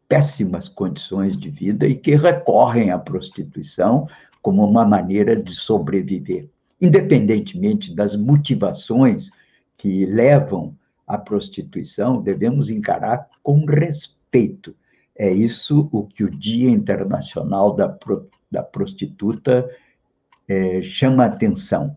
[0.09, 4.07] péssimas condições de vida e que recorrem à prostituição
[4.43, 6.49] como uma maneira de sobreviver.
[6.81, 9.31] Independentemente das motivações
[9.77, 14.75] que levam à prostituição, devemos encarar com respeito.
[15.17, 19.69] É isso o que o Dia Internacional da, Pro, da Prostituta
[20.49, 21.97] é, chama atenção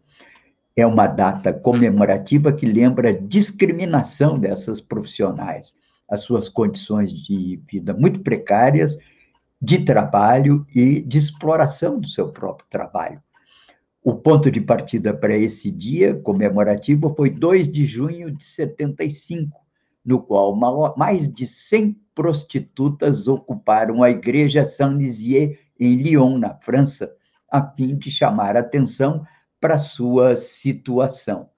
[0.77, 5.73] é uma data comemorativa que lembra a discriminação dessas profissionais,
[6.09, 8.97] as suas condições de vida muito precárias,
[9.61, 13.21] de trabalho e de exploração do seu próprio trabalho.
[14.03, 19.59] O ponto de partida para esse dia comemorativo foi 2 de junho de 75,
[20.05, 20.55] no qual
[20.95, 27.13] mais de 100 prostitutas ocuparam a igreja Saint-Nizier em Lyon, na França,
[27.51, 29.25] a fim de chamar atenção
[29.59, 31.49] para sua situação.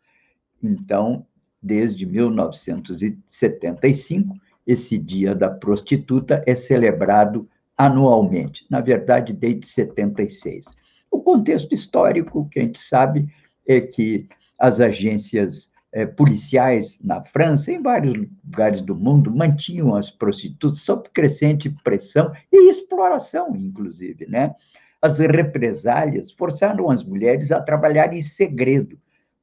[0.61, 1.25] Então,
[1.61, 4.33] desde 1975,
[4.65, 10.65] esse Dia da Prostituta é celebrado anualmente, na verdade, desde 76.
[11.09, 13.27] O contexto histórico que a gente sabe
[13.67, 14.27] é que
[14.59, 21.09] as agências é, policiais na França, em vários lugares do mundo, mantinham as prostitutas sob
[21.09, 24.53] crescente pressão e exploração, inclusive, né?
[25.01, 28.99] As represálias forçaram as mulheres a trabalhar em segredo.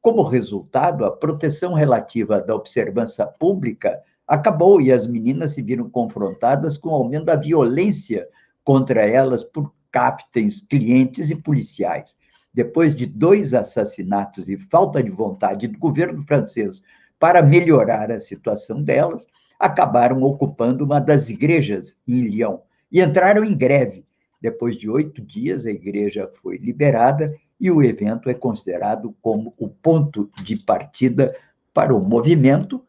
[0.07, 6.79] Como resultado, a proteção relativa da observância pública acabou e as meninas se viram confrontadas
[6.79, 8.29] com o aumento da violência
[8.63, 12.17] contra elas por captains, clientes e policiais.
[12.55, 16.85] Depois de dois assassinatos e falta de vontade do governo francês
[17.19, 19.27] para melhorar a situação delas,
[19.59, 22.59] acabaram ocupando uma das igrejas em Lyon
[22.93, 24.07] e entraram em greve.
[24.41, 29.69] Depois de oito dias, a igreja foi liberada e o evento é considerado como o
[29.69, 31.35] ponto de partida
[31.73, 32.85] para o movimento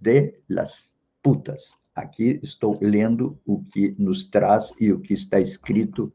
[0.00, 0.92] de las
[1.22, 1.74] putas.
[1.94, 6.12] Aqui estou lendo o que nos traz e o que está escrito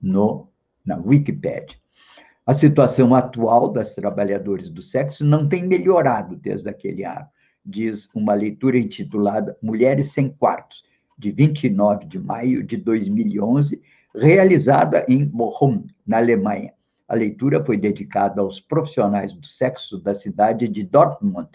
[0.00, 0.48] no,
[0.84, 1.78] na Wikipedia.
[2.44, 7.26] A situação atual das trabalhadoras do sexo não tem melhorado desde aquele ano,
[7.64, 10.84] diz uma leitura intitulada Mulheres Sem Quartos,
[11.16, 13.80] de 29 de maio de 2011,
[14.14, 16.74] realizada em Bochum, na Alemanha.
[17.12, 21.50] A leitura foi dedicada aos profissionais do sexo da cidade de Dortmund,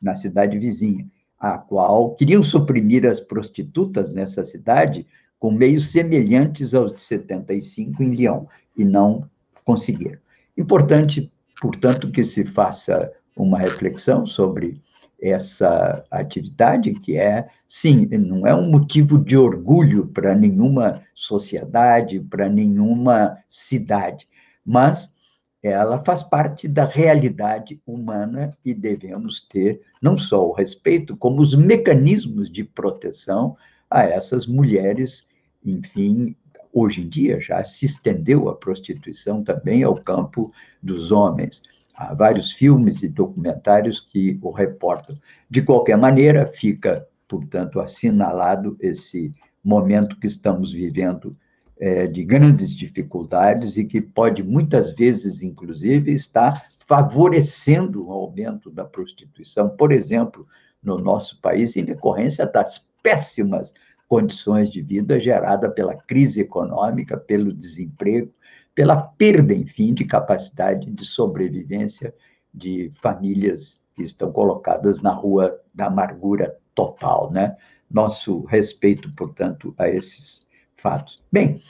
[0.00, 1.06] na cidade vizinha,
[1.38, 5.06] a qual queriam suprimir as prostitutas nessa cidade
[5.38, 9.28] com meios semelhantes aos de 75 em Lyon, e não
[9.66, 10.18] conseguiram.
[10.56, 11.30] Importante,
[11.60, 14.80] portanto, que se faça uma reflexão sobre
[15.20, 22.48] essa atividade, que é, sim, não é um motivo de orgulho para nenhuma sociedade, para
[22.48, 24.26] nenhuma cidade,
[24.66, 25.14] mas
[25.62, 31.54] ela faz parte da realidade humana e devemos ter não só o respeito, como os
[31.54, 33.56] mecanismos de proteção
[33.90, 35.26] a essas mulheres,
[35.64, 36.36] enfim,
[36.72, 40.52] hoje em dia já se estendeu a prostituição também ao campo
[40.82, 41.62] dos homens.
[41.94, 45.18] Há vários filmes e documentários que o reportam.
[45.48, 51.34] De qualquer maneira, fica, portanto, assinalado esse momento que estamos vivendo
[51.78, 58.84] é, de grandes dificuldades e que pode muitas vezes, inclusive, estar favorecendo o aumento da
[58.84, 60.46] prostituição, por exemplo,
[60.82, 63.74] no nosso país, em decorrência das péssimas
[64.08, 68.32] condições de vida gerada pela crise econômica, pelo desemprego,
[68.74, 72.14] pela perda, enfim, de capacidade de sobrevivência
[72.54, 77.56] de famílias que estão colocadas na rua da amargura total, né?
[77.90, 80.45] Nosso respeito, portanto, a esses
[80.76, 81.22] fatos.
[81.32, 81.60] Bem,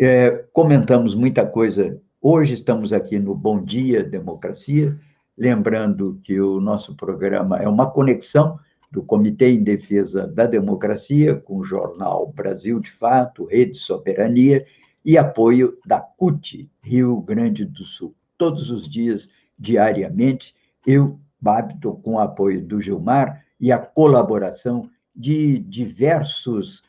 [0.00, 2.00] é, comentamos muita coisa.
[2.20, 4.98] Hoje estamos aqui no Bom Dia Democracia,
[5.36, 8.58] lembrando que o nosso programa é uma conexão
[8.90, 14.66] do Comitê em Defesa da Democracia com o jornal Brasil de Fato, Rede Soberania
[15.04, 18.14] e apoio da CUT, Rio Grande do Sul.
[18.36, 20.54] Todos os dias, diariamente,
[20.86, 26.82] eu, Babito, com o apoio do Gilmar e a colaboração de diversos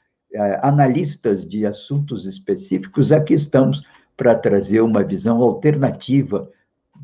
[0.61, 3.83] analistas de assuntos específicos, aqui estamos
[4.15, 6.49] para trazer uma visão alternativa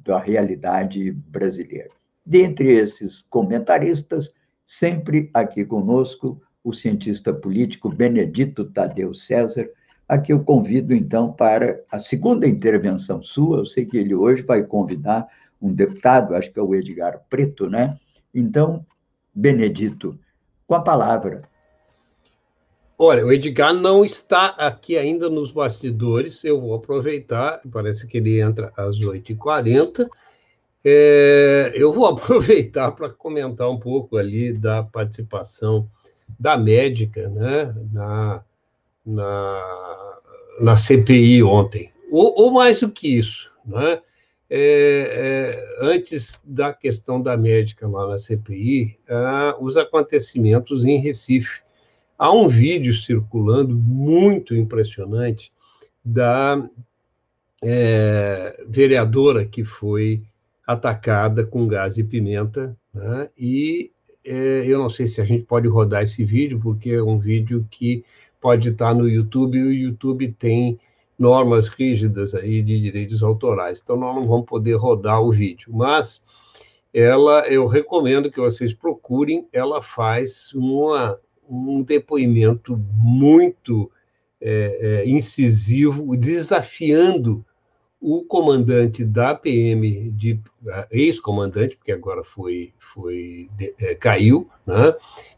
[0.03, 1.89] da realidade brasileira.
[2.25, 9.69] Dentre esses comentaristas, sempre aqui conosco, o cientista político Benedito Tadeu César,
[10.07, 13.59] a que eu convido, então, para a segunda intervenção sua.
[13.59, 15.27] Eu sei que ele hoje vai convidar
[15.61, 17.97] um deputado, acho que é o Edgar Preto, né?
[18.33, 18.85] Então,
[19.33, 20.17] Benedito,
[20.65, 21.41] com a palavra.
[22.99, 28.41] Olha, o Edgar não está aqui ainda nos bastidores, eu vou aproveitar, parece que ele
[28.41, 30.09] entra às 8h40.
[30.83, 35.87] É, eu vou aproveitar para comentar um pouco ali da participação
[36.39, 38.43] da médica né, na,
[39.05, 40.19] na,
[40.59, 41.91] na CPI ontem.
[42.09, 44.01] Ou, ou, mais do que isso, né?
[44.49, 51.66] É, é, antes da questão da médica lá na CPI, ah, os acontecimentos em Recife
[52.17, 55.51] Há um vídeo circulando muito impressionante
[56.03, 56.67] da
[57.63, 60.23] é, vereadora que foi
[60.65, 63.29] atacada com gás e pimenta, né?
[63.37, 63.91] e
[64.25, 67.65] é, eu não sei se a gente pode rodar esse vídeo, porque é um vídeo
[67.69, 68.03] que
[68.41, 70.79] pode estar no YouTube, e o YouTube tem
[71.17, 76.21] normas rígidas aí de direitos autorais, então nós não vamos poder rodar o vídeo, mas
[76.93, 81.19] ela, eu recomendo que vocês procurem, ela faz uma
[81.49, 83.91] um depoimento muito
[84.39, 87.43] é, é, incisivo, desafiando
[87.99, 90.39] o comandante da PM, de
[90.91, 94.93] ex-comandante, porque agora foi, foi é, caiu, né?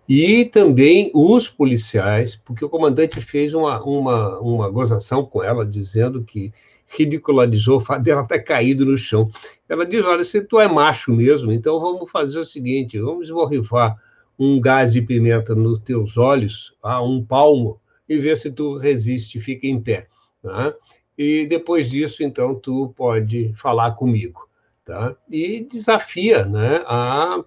[0.08, 6.24] e também os policiais, porque o comandante fez uma, uma, uma gozação com ela, dizendo
[6.24, 6.52] que
[6.98, 9.30] ridicularizou o fato dela ter caído no chão.
[9.68, 13.96] Ela diz: Olha, se tu é macho mesmo, então vamos fazer o seguinte: vamos borrifar
[14.40, 19.40] um gás de pimenta nos teus olhos, a um palmo, e ver se tu resiste,
[19.42, 20.08] fica em pé.
[20.42, 20.74] Tá?
[21.18, 24.48] E depois disso, então, tu pode falar comigo.
[24.86, 25.14] Tá?
[25.30, 27.44] E desafia né, a,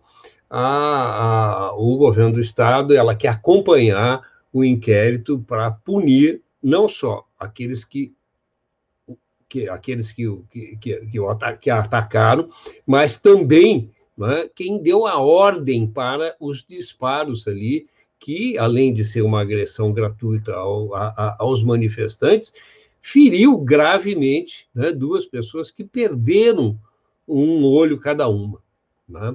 [0.50, 4.22] a, a, o governo do Estado, ela quer acompanhar
[4.52, 8.14] o inquérito para punir não só aqueles que
[9.48, 11.06] que, aqueles que, que, que,
[11.60, 12.48] que, atacaram,
[12.86, 17.86] mas também né, quem deu a ordem para os disparos ali,
[18.18, 22.52] que, além de ser uma agressão gratuita ao, a, aos manifestantes,
[23.00, 26.78] feriu gravemente né, duas pessoas que perderam
[27.26, 28.60] um olho cada uma.
[29.08, 29.34] Né?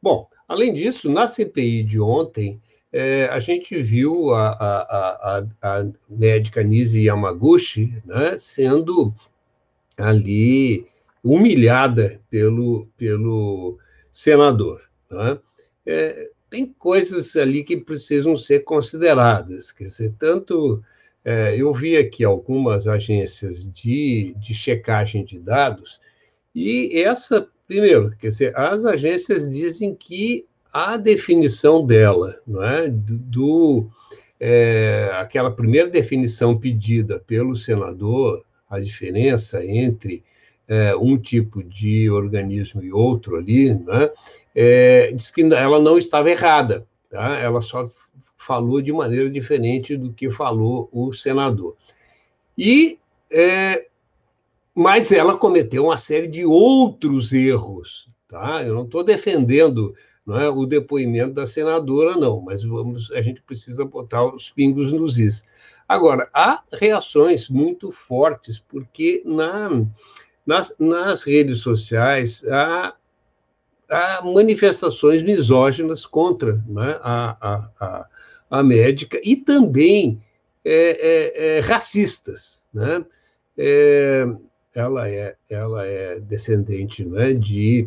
[0.00, 2.60] Bom, além disso, na CPI de ontem,
[2.92, 9.12] é, a gente viu a, a, a, a médica Nise Yamaguchi né, sendo
[9.96, 10.86] ali
[11.22, 13.78] humilhada pelo, pelo
[14.18, 14.82] senador.
[15.08, 15.38] Né?
[15.86, 20.82] É, tem coisas ali que precisam ser consideradas, quer dizer, tanto
[21.24, 26.00] é, eu vi aqui algumas agências de, de checagem de dados,
[26.52, 33.88] e essa, primeiro, quer dizer, as agências dizem que a definição dela, não é, do,
[34.40, 40.24] é, aquela primeira definição pedida pelo senador, a diferença entre
[40.68, 44.10] é, um tipo de organismo e outro ali, né,
[44.54, 47.36] é, diz que ela não estava errada, tá?
[47.38, 47.90] ela só
[48.36, 51.76] falou de maneira diferente do que falou o senador.
[52.56, 52.98] E,
[53.30, 53.86] é,
[54.74, 58.62] mas ela cometeu uma série de outros erros, tá?
[58.62, 59.94] Eu não estou defendendo
[60.28, 64.92] não é, o depoimento da senadora, não, mas vamos, a gente precisa botar os pingos
[64.92, 65.46] nos is.
[65.88, 69.70] Agora, há reações muito fortes, porque na
[70.48, 72.94] nas, nas redes sociais há,
[73.86, 78.06] há manifestações misóginas contra né, a, a, a,
[78.48, 80.18] a, médica e também
[80.64, 82.64] é, é, é, racistas.
[82.72, 83.04] Né?
[83.58, 84.26] É,
[84.74, 87.86] ela, é, ela é descendente né, de,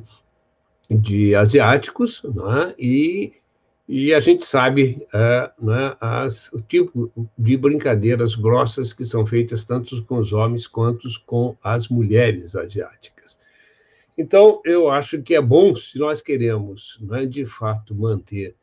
[0.88, 3.34] de asiáticos né, e
[3.94, 9.66] e a gente sabe é, né, as, o tipo de brincadeiras grossas que são feitas
[9.66, 13.38] tanto com os homens quanto com as mulheres asiáticas.
[14.18, 18.56] Então, eu acho que é bom, se nós queremos, né, de fato, manter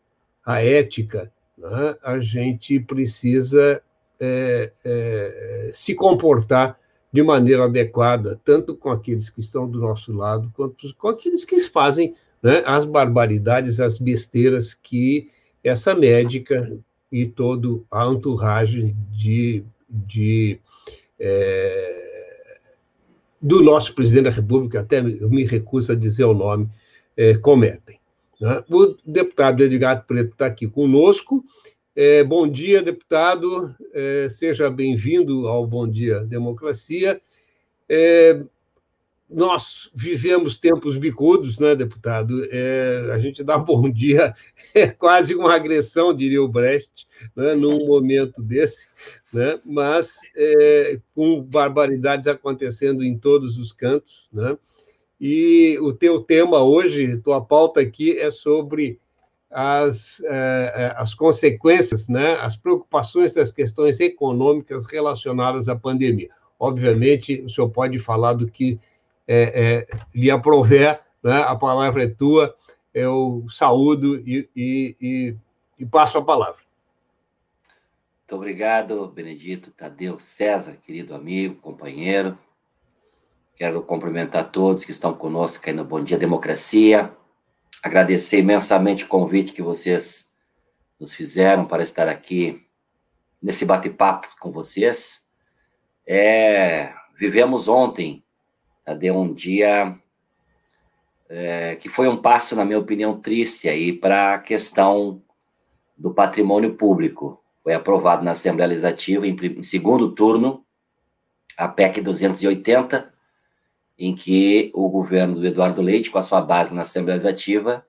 [0.47, 3.83] a ética, né, a gente precisa
[4.19, 6.81] é, é, se comportar
[7.13, 11.61] de maneira adequada, tanto com aqueles que estão do nosso lado, quanto com aqueles que
[11.61, 15.31] fazem né, as barbaridades, as besteiras que
[15.63, 16.79] essa médica
[17.11, 20.59] e todo a entourage de, de
[21.19, 22.59] é,
[23.41, 26.69] do nosso presidente da República, até me recuso a dizer o nome,
[27.17, 27.99] é, cometem.
[28.41, 28.63] Né?
[28.69, 31.45] O deputado Edgar Preto está aqui conosco.
[31.95, 33.75] É, bom dia, deputado.
[33.93, 37.21] É, seja bem-vindo ao Bom Dia Democracia.
[39.31, 42.49] Nós vivemos tempos bicudos, né, deputado?
[42.51, 44.35] É, a gente dá bom dia,
[44.75, 47.07] é quase uma agressão, diria o Brecht,
[47.37, 48.89] né, num momento desse,
[49.31, 49.61] né?
[49.67, 54.29] mas é, com barbaridades acontecendo em todos os cantos.
[54.33, 54.57] Né?
[55.21, 58.99] E o teu tema hoje, tua pauta aqui, é sobre
[59.51, 66.31] as, é, é as consequências, né, as preocupações das questões econômicas relacionadas à pandemia.
[66.59, 68.81] Obviamente, o senhor pode falar do que
[69.29, 71.43] é, é, lhe aprover, né?
[71.43, 72.57] a palavra é tua,
[72.95, 75.37] eu saúdo e, e, e,
[75.79, 76.63] e passo a palavra.
[78.21, 82.39] Muito obrigado, Benedito, Tadeu, César, querido amigo, companheiro.
[83.55, 87.13] Quero cumprimentar todos que estão conosco aí no Bom Dia Democracia.
[87.83, 90.31] Agradecer imensamente o convite que vocês
[90.99, 92.67] nos fizeram para estar aqui
[93.43, 95.27] nesse bate-papo com vocês.
[96.07, 98.25] É, vivemos ontem
[98.95, 99.99] deu um dia
[101.29, 105.23] é, que foi um passo, na minha opinião, triste aí para a questão
[105.97, 107.43] do patrimônio público.
[107.63, 110.65] Foi aprovado na Assembleia Legislativa, em, em segundo turno,
[111.57, 113.13] a PEC 280,
[113.99, 117.85] em que o governo do Eduardo Leite, com a sua base na Assembleia Legislativa,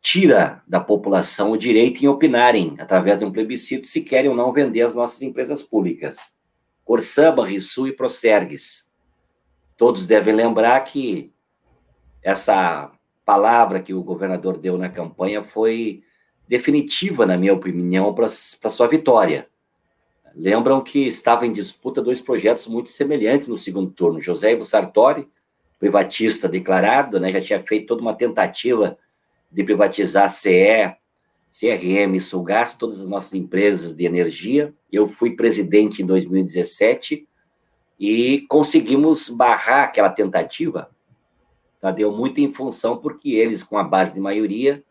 [0.00, 4.52] tira da população o direito em opinarem, através de um plebiscito, se querem ou não
[4.52, 6.34] vender as nossas empresas públicas.
[6.84, 8.91] Corsamba, Rissu e Procergues
[9.82, 11.32] Todos devem lembrar que
[12.22, 12.92] essa
[13.24, 16.04] palavra que o governador deu na campanha foi
[16.46, 19.48] definitiva, na minha opinião, para sua vitória.
[20.36, 24.20] Lembram que estava em disputa dois projetos muito semelhantes no segundo turno.
[24.20, 25.28] José Ivo Sartori,
[25.80, 28.96] privatista declarado, né, já tinha feito toda uma tentativa
[29.50, 30.94] de privatizar a CE,
[31.50, 34.72] CRM, Sulgás, todas as nossas empresas de energia.
[34.92, 37.26] Eu fui presidente em 2017
[38.04, 40.90] e conseguimos barrar aquela tentativa.
[41.80, 41.92] Tá?
[41.92, 44.82] Deu muito em função porque eles, com a base de maioria,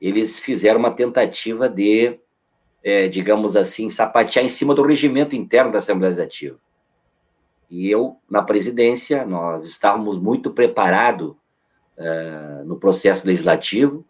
[0.00, 2.16] eles fizeram uma tentativa de,
[2.80, 6.56] é, digamos assim, sapatear em cima do regimento interno da Assembleia Legislativa.
[7.68, 11.30] E eu, na presidência, nós estávamos muito preparados
[11.98, 14.06] uh, no processo legislativo,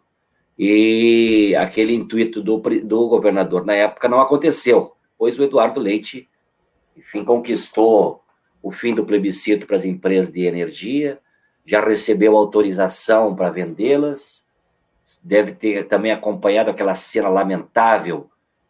[0.55, 6.29] e aquele intuito do, do governador na época não aconteceu, pois o Eduardo Leite,
[6.95, 8.23] enfim, conquistou
[8.65, 11.19] o fim do plebiscito para as empresas de energia,
[11.63, 14.47] já recebeu autorização para vendê-las,
[15.23, 18.27] deve ter também acompanhado aquela cena lamentável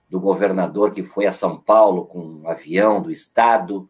[0.09, 3.89] do governador que foi a São Paulo com um avião do Estado,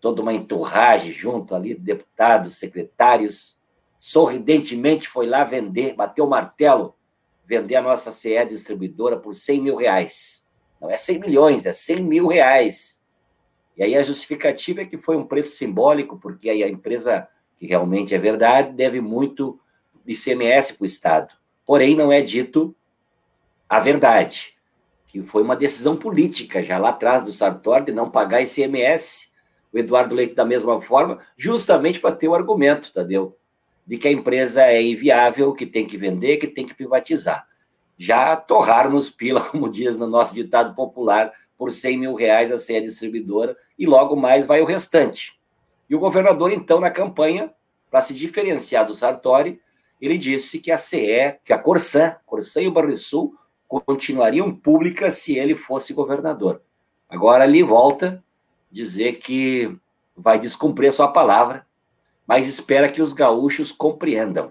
[0.00, 3.58] toda uma enturragem junto ali, deputados, secretários,
[3.98, 6.94] sorridentemente foi lá vender, bateu o martelo,
[7.44, 10.46] vender a nossa CE distribuidora por 100 mil reais.
[10.80, 12.99] Não é 100 milhões, é 100 mil reais.
[13.80, 17.26] E aí a justificativa é que foi um preço simbólico, porque aí a empresa,
[17.58, 19.58] que realmente é verdade, deve muito
[20.06, 21.34] ICMS para o Estado.
[21.64, 22.76] Porém, não é dito
[23.66, 24.54] a verdade,
[25.06, 29.30] que foi uma decisão política já lá atrás do Sartori de não pagar ICMS
[29.72, 33.38] o Eduardo Leite da mesma forma, justamente para ter o argumento, Tadeu,
[33.86, 37.46] de que a empresa é inviável, que tem que vender, que tem que privatizar.
[37.96, 42.56] Já torraram nos pila, como diz no nosso ditado popular, por 100 mil reais a
[42.56, 45.38] ser distribuidora, e logo mais vai o restante.
[45.90, 47.52] E o governador, então, na campanha,
[47.90, 49.60] para se diferenciar do Sartori,
[50.00, 53.34] ele disse que a CE, que a Corsã, Corsã e o Barrisul,
[53.68, 56.62] continuariam públicas se ele fosse governador.
[57.06, 58.24] Agora ali volta
[58.72, 59.76] dizer que
[60.16, 61.66] vai descumprir a sua palavra,
[62.26, 64.50] mas espera que os gaúchos compreendam.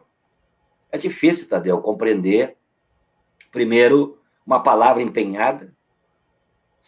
[0.91, 2.55] É difícil, Tadeu, compreender,
[3.51, 5.73] primeiro, uma palavra empenhada,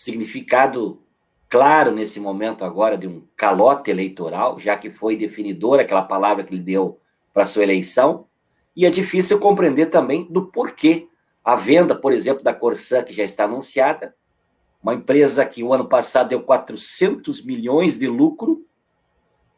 [0.01, 0.99] significado
[1.47, 6.53] claro nesse momento agora de um calote eleitoral, já que foi definidora aquela palavra que
[6.53, 6.99] ele deu
[7.31, 8.25] para sua eleição,
[8.75, 11.07] e é difícil compreender também do porquê.
[11.43, 14.15] A venda, por exemplo, da Corsã, que já está anunciada,
[14.81, 18.65] uma empresa que o ano passado deu 400 milhões de lucro,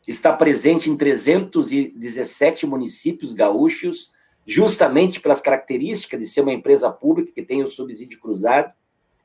[0.06, 4.12] está presente em 317 municípios gaúchos,
[4.46, 8.74] justamente pelas características de ser uma empresa pública que tem o subsídio cruzado,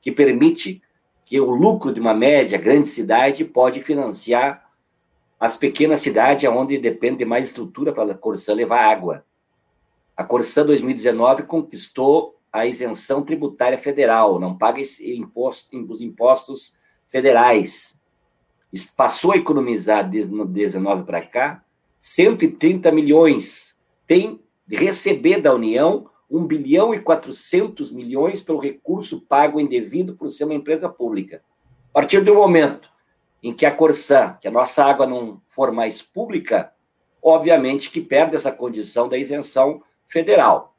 [0.01, 0.81] que permite
[1.29, 4.67] que o lucro de uma média grande cidade pode financiar
[5.39, 9.27] as pequenas cidades onde depende de mais estrutura para a Corsã levar água.
[10.17, 16.75] A Corsã 2019 conquistou a isenção tributária federal, não paga imposto, os impostos
[17.09, 18.01] federais.
[18.97, 21.63] Passou a economizar desde 19 para cá
[22.01, 23.79] 130 milhões.
[24.07, 30.31] Tem de receber da União 1 bilhão e 400 milhões pelo recurso pago indevido por
[30.31, 31.43] ser uma empresa pública.
[31.91, 32.91] A partir do momento
[33.43, 36.73] em que a Corsã, que a nossa água não for mais pública,
[37.23, 40.77] obviamente que perde essa condição da isenção federal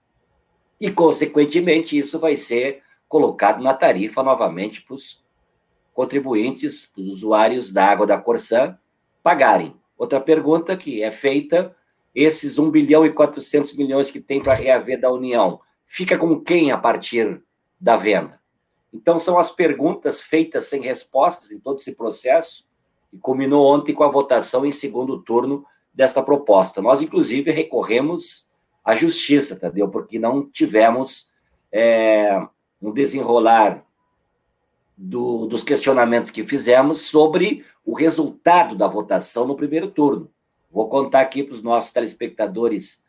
[0.79, 5.25] e, consequentemente, isso vai ser colocado na tarifa novamente para os
[5.93, 8.77] contribuintes, para os usuários da água da Corsã
[9.21, 9.75] pagarem.
[9.97, 11.75] Outra pergunta que é feita:
[12.21, 16.71] esses 1 bilhão e 400 milhões que tem para reaver da União, fica com quem
[16.71, 17.41] a partir
[17.79, 18.39] da venda?
[18.93, 22.67] Então, são as perguntas feitas sem respostas em todo esse processo,
[23.11, 26.81] e culminou ontem com a votação em segundo turno desta proposta.
[26.81, 28.47] Nós, inclusive, recorremos
[28.83, 29.89] a justiça, entendeu?
[29.89, 31.31] Porque não tivemos
[31.71, 32.39] é,
[32.81, 33.83] um desenrolar
[34.95, 40.29] do, dos questionamentos que fizemos sobre o resultado da votação no primeiro turno.
[40.71, 43.03] Vou contar aqui para os nossos telespectadores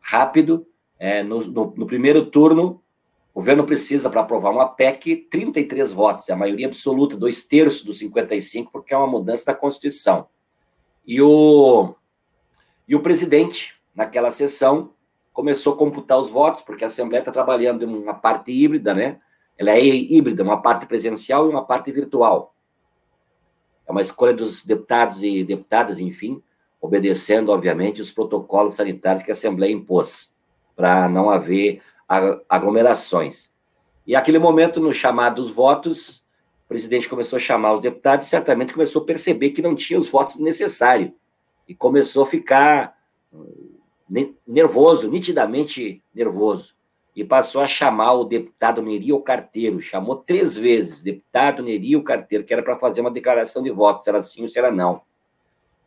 [0.00, 0.66] rápido.
[0.98, 2.82] É, no, no, no primeiro turno,
[3.34, 7.84] o governo precisa, para aprovar uma PEC, 33 votos, é a maioria absoluta, dois terços
[7.84, 10.28] dos 55, porque é uma mudança da Constituição.
[11.04, 11.94] E o,
[12.86, 14.92] e o presidente, naquela sessão,
[15.32, 19.20] começou a computar os votos, porque a Assembleia está trabalhando em uma parte híbrida, né?
[19.58, 22.54] Ela é híbrida, uma parte presencial e uma parte virtual.
[23.86, 26.40] É uma escolha dos deputados e deputadas, enfim,
[26.84, 30.34] obedecendo, obviamente, os protocolos sanitários que a Assembleia impôs,
[30.76, 31.80] para não haver
[32.46, 33.50] aglomerações.
[34.06, 36.18] E aquele momento, no chamar dos votos,
[36.66, 39.98] o presidente começou a chamar os deputados e certamente começou a perceber que não tinha
[39.98, 41.10] os votos necessários.
[41.66, 42.94] E começou a ficar
[44.46, 46.74] nervoso, nitidamente nervoso,
[47.16, 52.52] e passou a chamar o deputado Nerio Carteiro, chamou três vezes, deputado Nerio Carteiro, que
[52.52, 55.00] era para fazer uma declaração de voto, se era sim ou se era não.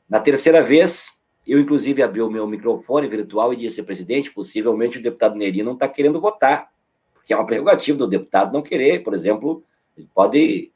[0.10, 5.01] Na terceira vez, eu, inclusive, abri o meu microfone virtual e disse, presidente, possivelmente o
[5.01, 6.70] deputado Neri não está querendo votar,
[7.14, 9.64] porque é uma prerrogativa do deputado não querer, por exemplo,
[9.97, 10.72] ele pode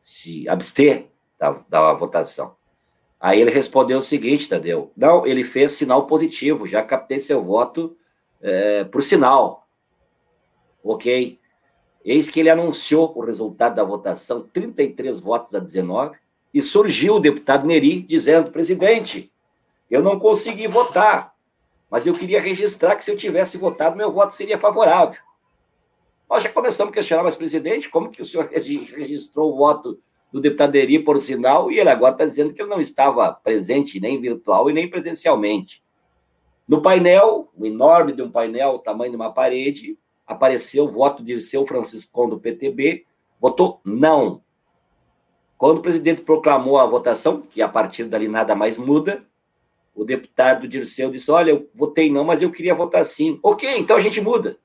[0.00, 1.06] se abster
[1.38, 2.56] da, da votação.
[3.20, 4.92] Aí ele respondeu o seguinte, Tadeu.
[4.96, 7.96] Não, ele fez sinal positivo, já captei seu voto
[8.40, 9.68] é, por sinal.
[10.82, 11.38] Ok.
[12.04, 16.16] Eis que ele anunciou o resultado da votação, 33 votos a 19,
[16.52, 19.32] e surgiu o deputado Neri dizendo: presidente,
[19.90, 21.34] eu não consegui votar.
[21.90, 25.18] mas eu queria registrar que se eu tivesse votado, meu voto seria favorável.
[26.28, 29.98] Nós já começamos a questionar, mas presidente, como que o senhor registrou o voto
[30.30, 33.98] do deputado Eri, por sinal, e ele agora está dizendo que ele não estava presente
[33.98, 35.82] nem virtual e nem presencialmente.
[36.68, 41.24] No painel, o enorme de um painel, o tamanho de uma parede, apareceu o voto
[41.24, 43.06] de seu Franciscão do PTB,
[43.40, 44.42] votou não.
[45.58, 49.24] Quando o presidente proclamou a votação, que a partir dali nada mais muda,
[49.92, 53.40] o deputado Dirceu disse: Olha, eu votei não, mas eu queria votar sim.
[53.42, 54.56] Ok, então a gente muda.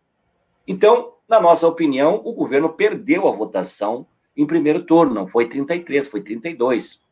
[0.68, 4.06] Então, na nossa opinião, o governo perdeu a votação
[4.38, 7.04] em primeiro turno, não foi 33, foi 32.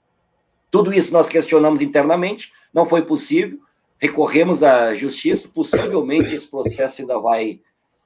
[0.70, 3.60] Tudo isso nós questionamos internamente, não foi possível,
[4.00, 7.60] recorremos à justiça, possivelmente esse processo ainda vai,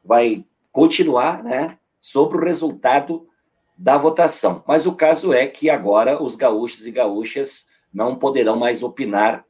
[0.03, 3.28] vai continuar, né, sobre o resultado
[3.78, 4.63] da votação.
[4.67, 9.45] Mas o caso é que agora os gaúchos e gaúchas não poderão mais opinar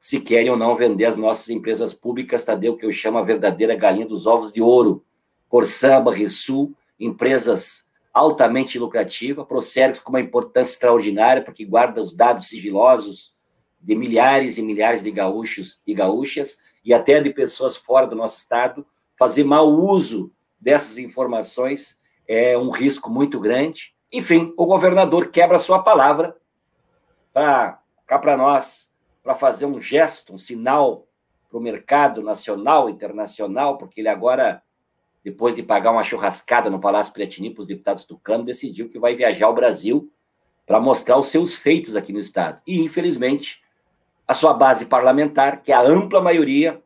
[0.00, 3.74] se querem ou não vender as nossas empresas públicas, Tadeu, que eu chamo a verdadeira
[3.74, 5.04] galinha dos ovos de ouro.
[5.48, 13.34] Corsã, Barrisul, empresas altamente lucrativas, Procergs com uma importância extraordinária, porque guarda os dados sigilosos
[13.80, 18.38] de milhares e milhares de gaúchos e gaúchas, e até de pessoas fora do nosso
[18.38, 18.86] estado,
[19.18, 23.94] fazer mau uso dessas informações é um risco muito grande.
[24.12, 26.36] Enfim, o governador quebra sua palavra
[27.32, 28.90] para cá para nós
[29.22, 31.08] para fazer um gesto, um sinal
[31.48, 34.62] para o mercado nacional, internacional, porque ele agora,
[35.24, 39.16] depois de pagar uma churrascada no Palácio Piratini para os deputados tucano, decidiu que vai
[39.16, 40.12] viajar ao Brasil
[40.64, 42.62] para mostrar os seus feitos aqui no Estado.
[42.66, 43.62] E, infelizmente,
[44.26, 46.80] a sua base parlamentar, que é a ampla maioria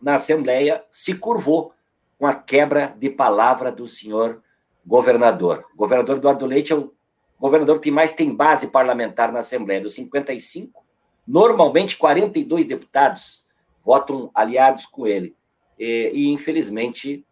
[0.00, 1.72] na Assembleia, se curvou
[2.18, 4.42] com a quebra de palavra do senhor
[4.88, 5.64] governador.
[5.74, 6.92] O governador Eduardo Leite é o
[7.38, 10.88] governador que mais tem base parlamentar na Assembleia, dos 55
[11.28, 13.46] Normalmente, 42 deputados
[13.84, 15.36] votam aliados com ele.
[15.78, 17.22] E, e, infelizmente,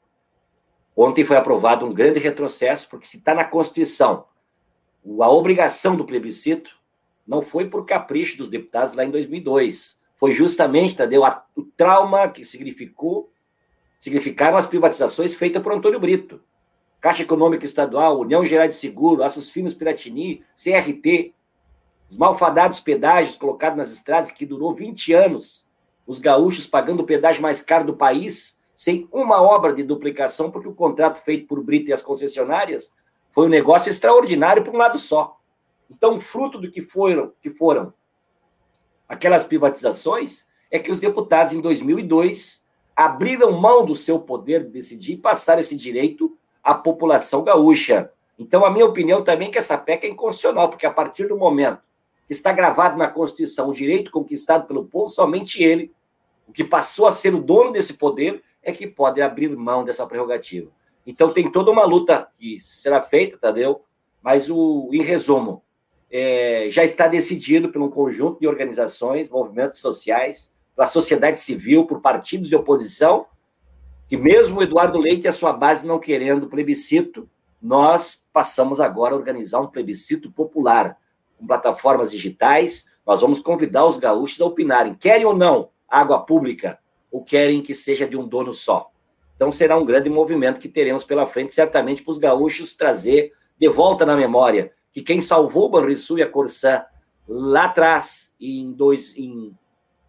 [0.95, 4.27] ontem foi aprovado um grande retrocesso, porque se está na Constituição
[5.21, 6.77] a obrigação do plebiscito,
[7.27, 9.99] não foi por capricho dos deputados lá em 2002.
[10.17, 11.23] Foi justamente, Tadeu,
[11.55, 13.33] o trauma que significou,
[13.99, 16.43] significaram as privatizações feitas por Antônio Brito.
[17.07, 21.33] Caixa Econômica Estadual, União Geral de Seguro, Aços Finos Piratini, CRT,
[22.11, 25.65] os malfadados pedágios colocados nas estradas, que durou 20 anos,
[26.05, 30.67] os gaúchos pagando o pedágio mais caro do país, sem uma obra de duplicação, porque
[30.67, 32.93] o contrato feito por Brito e as concessionárias
[33.31, 35.39] foi um negócio extraordinário por um lado só.
[35.89, 37.95] Então, fruto do que foram, que foram
[39.09, 45.13] aquelas privatizações é que os deputados, em 2002, abriram mão do seu poder de decidir
[45.13, 46.37] e passaram esse direito
[46.67, 48.11] à população gaúcha.
[48.37, 51.39] Então, a minha opinião também é que essa PEC é inconstitucional, porque a partir do
[51.39, 51.79] momento
[52.27, 55.93] que está gravado na Constituição, o direito conquistado pelo povo, somente ele,
[56.49, 60.05] o que passou a ser o dono desse poder, é que pode abrir mão dessa
[60.09, 60.69] prerrogativa.
[61.07, 63.83] Então tem toda uma luta que será feita, Tadeu,
[64.21, 65.63] mas o, em resumo,
[66.11, 72.01] é, já está decidido por um conjunto de organizações, movimentos sociais, pela sociedade civil, por
[72.01, 73.27] partidos de oposição,
[74.09, 77.29] que mesmo o Eduardo Leite e a sua base não querendo plebiscito,
[77.61, 80.97] nós passamos agora a organizar um plebiscito popular,
[81.39, 82.87] com plataformas digitais.
[83.05, 86.79] Nós vamos convidar os gaúchos a opinarem: querem ou não água pública
[87.11, 88.91] ou querem que seja de um dono só?
[89.35, 93.69] Então será um grande movimento que teremos pela frente, certamente, para os gaúchos trazer de
[93.69, 96.85] volta na memória que quem salvou o Banrisul e a Corsã
[97.29, 99.55] lá atrás, em, dois, em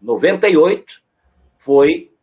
[0.00, 1.02] 98,
[1.58, 2.14] foi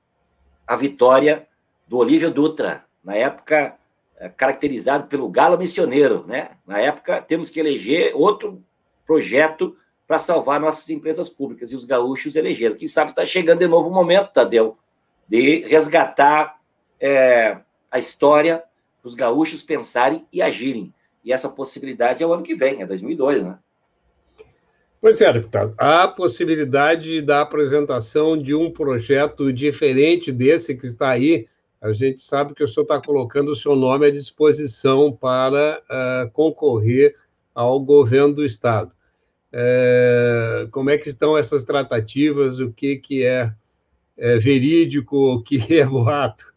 [0.65, 1.47] a vitória
[1.87, 3.75] do Olívio Dutra, na época
[4.17, 6.51] eh, caracterizado pelo galo missioneiro, né?
[6.65, 8.63] Na época temos que eleger outro
[9.05, 9.75] projeto
[10.07, 11.71] para salvar nossas empresas públicas.
[11.71, 12.75] E os gaúchos elegeram.
[12.75, 14.77] Quem sabe está chegando de novo o momento, Tadeu,
[15.27, 16.59] de resgatar
[16.99, 17.57] é,
[17.91, 18.63] a história
[19.05, 20.91] os gaúchos pensarem e agirem.
[21.23, 23.57] E essa possibilidade é o ano que vem, é 2002, né?
[24.99, 25.75] Pois é, deputado.
[25.77, 31.47] Há possibilidade da apresentação de um projeto diferente desse que está aí.
[31.85, 36.31] A gente sabe que o senhor está colocando o seu nome à disposição para uh,
[36.31, 37.15] concorrer
[37.53, 38.91] ao governo do Estado.
[39.53, 42.59] É, como é que estão essas tratativas?
[42.59, 43.53] O que, que é,
[44.17, 46.51] é verídico, o que é boato?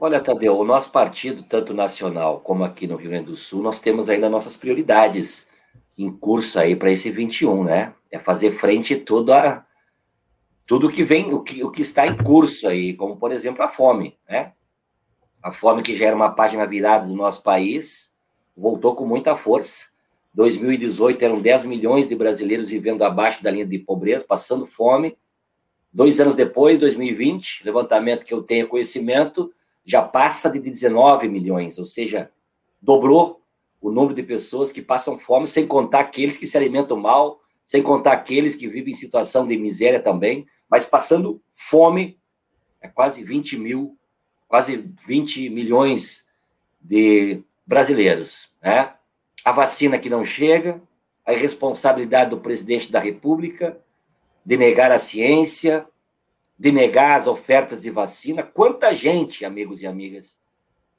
[0.00, 3.78] Olha, Tadeu, o nosso partido, tanto nacional como aqui no Rio Grande do Sul, nós
[3.78, 5.48] temos ainda nossas prioridades
[5.96, 7.94] em curso aí para esse 21, né?
[8.10, 9.64] É fazer frente a tudo a
[10.66, 13.68] tudo que vem, o que, o que está em curso aí, como por exemplo a
[13.68, 14.52] fome, né?
[15.42, 18.12] A fome que já era uma página virada do nosso país,
[18.56, 19.86] voltou com muita força.
[20.34, 25.16] 2018 eram 10 milhões de brasileiros vivendo abaixo da linha de pobreza, passando fome.
[25.92, 29.52] Dois anos depois, 2020, levantamento que eu tenho conhecimento,
[29.84, 32.30] já passa de 19 milhões, ou seja,
[32.82, 33.40] dobrou
[33.80, 37.82] o número de pessoas que passam fome, sem contar aqueles que se alimentam mal, sem
[37.82, 42.18] contar aqueles que vivem em situação de miséria também, mas passando fome,
[42.80, 43.96] é quase 20 mil,
[44.48, 46.28] quase 20 milhões
[46.80, 48.50] de brasileiros.
[48.62, 48.92] Né?
[49.44, 50.80] A vacina que não chega,
[51.24, 53.78] a irresponsabilidade do presidente da República
[54.44, 55.84] de negar a ciência,
[56.56, 58.44] de negar as ofertas de vacina.
[58.44, 60.40] Quanta gente, amigos e amigas,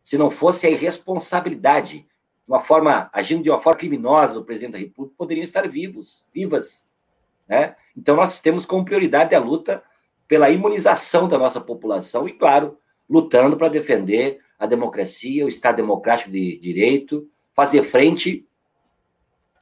[0.04, 2.08] se não fosse a irresponsabilidade, de
[2.48, 6.87] uma forma, agindo de uma forma criminosa do presidente da República, poderiam estar vivos, vivas.
[7.48, 7.76] Né?
[7.96, 9.84] Então, nós temos como prioridade a luta
[10.28, 12.78] pela imunização da nossa população e, claro,
[13.10, 18.46] lutando para defender a democracia, o Estado democrático de direito, fazer frente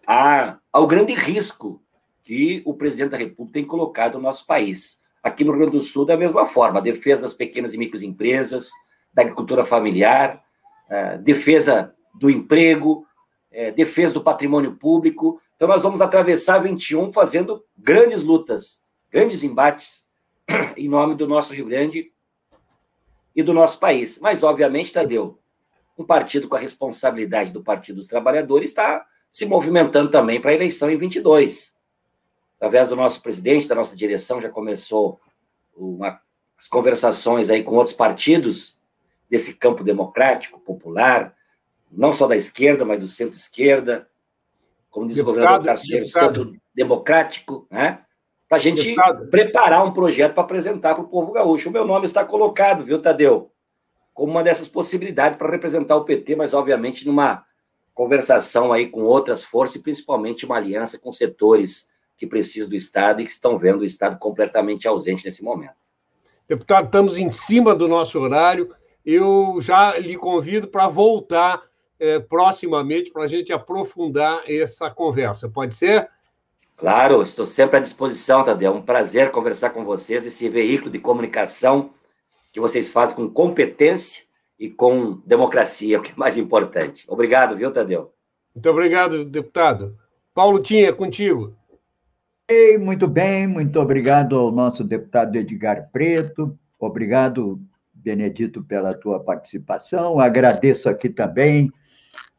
[0.08, 1.82] a, ao grande risco
[2.24, 5.00] que o presidente da República tem colocado no nosso país.
[5.22, 8.70] Aqui no Rio Grande do Sul, da mesma forma, a defesa das pequenas e microempresas,
[9.14, 10.44] da agricultura familiar,
[10.90, 13.06] a defesa do emprego,
[13.52, 15.42] é, defesa do patrimônio público.
[15.56, 20.06] Então, nós vamos atravessar 21 fazendo grandes lutas, grandes embates
[20.76, 22.12] em nome do nosso Rio Grande
[23.36, 24.20] e do nosso país.
[24.20, 25.40] Mas, obviamente, Tadeu,
[25.98, 30.56] um partido com a responsabilidade do Partido dos Trabalhadores está se movimentando também para a
[30.56, 31.76] eleição em 22
[32.58, 35.20] através do nosso presidente, da nossa direção, já começou
[35.76, 36.20] uma,
[36.58, 38.80] as conversações aí com outros partidos
[39.30, 41.36] desse campo democrático, popular,
[41.92, 44.10] não só da esquerda, mas do centro-esquerda,
[44.96, 48.00] como diz deputado, o governador Tarcísio, centro democrático, né?
[48.48, 49.30] Para a gente deputado.
[49.30, 51.68] preparar um projeto para apresentar para o povo gaúcho.
[51.68, 53.52] O meu nome está colocado, viu, Tadeu?
[54.14, 57.44] Como uma dessas possibilidades para representar o PT, mas obviamente numa
[57.94, 63.22] conversação aí com outras forças e principalmente uma aliança com setores que precisam do Estado
[63.22, 65.76] e que estão vendo o Estado completamente ausente nesse momento.
[66.48, 68.74] Deputado, estamos em cima do nosso horário.
[69.06, 71.62] Eu já lhe convido para voltar
[72.00, 75.50] é, proximamente para a gente aprofundar essa conversa.
[75.50, 76.10] Pode ser?
[76.78, 78.74] Claro, estou sempre à disposição, Tadeu.
[78.74, 81.92] É um prazer conversar com vocês, esse veículo de comunicação
[82.52, 84.24] que vocês fazem com competência
[84.60, 87.06] e com democracia, o que é mais importante.
[87.08, 88.14] Obrigado, viu, Tadeu?
[88.54, 89.98] Muito obrigado, deputado.
[90.34, 91.56] Paulo Tinha, contigo.
[92.48, 97.60] Ei, muito bem, muito obrigado ao nosso deputado Edgar Preto, obrigado,
[97.92, 100.20] Benedito, pela tua participação.
[100.20, 101.72] Agradeço aqui também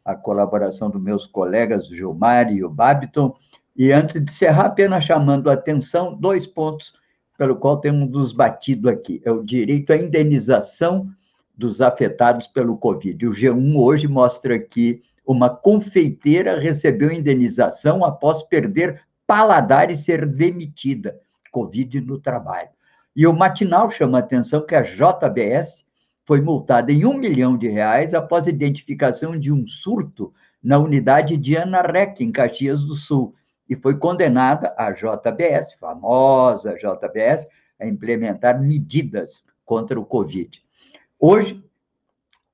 [0.07, 3.35] a colaboração dos meus colegas Gilmar e o Babiton.
[3.77, 6.95] E antes de encerrar, apenas chamando a atenção, dois pontos
[7.37, 9.21] pelo qual temos nos batido aqui.
[9.25, 11.11] É o direito à indenização
[11.59, 13.27] dos afetados pelo Covid.
[13.27, 21.19] O G1 hoje mostra que uma confeiteira recebeu indenização após perder paladar e ser demitida.
[21.51, 22.69] Covid no trabalho.
[23.15, 25.85] E o matinal chama a atenção que a JBS
[26.27, 31.55] foi multada em um milhão de reais após identificação de um surto na unidade de
[31.55, 33.35] Ana Rec, em Caxias do Sul,
[33.69, 37.47] e foi condenada a JBS, famosa JBS,
[37.81, 40.61] a implementar medidas contra o Covid.
[41.19, 41.63] Hoje,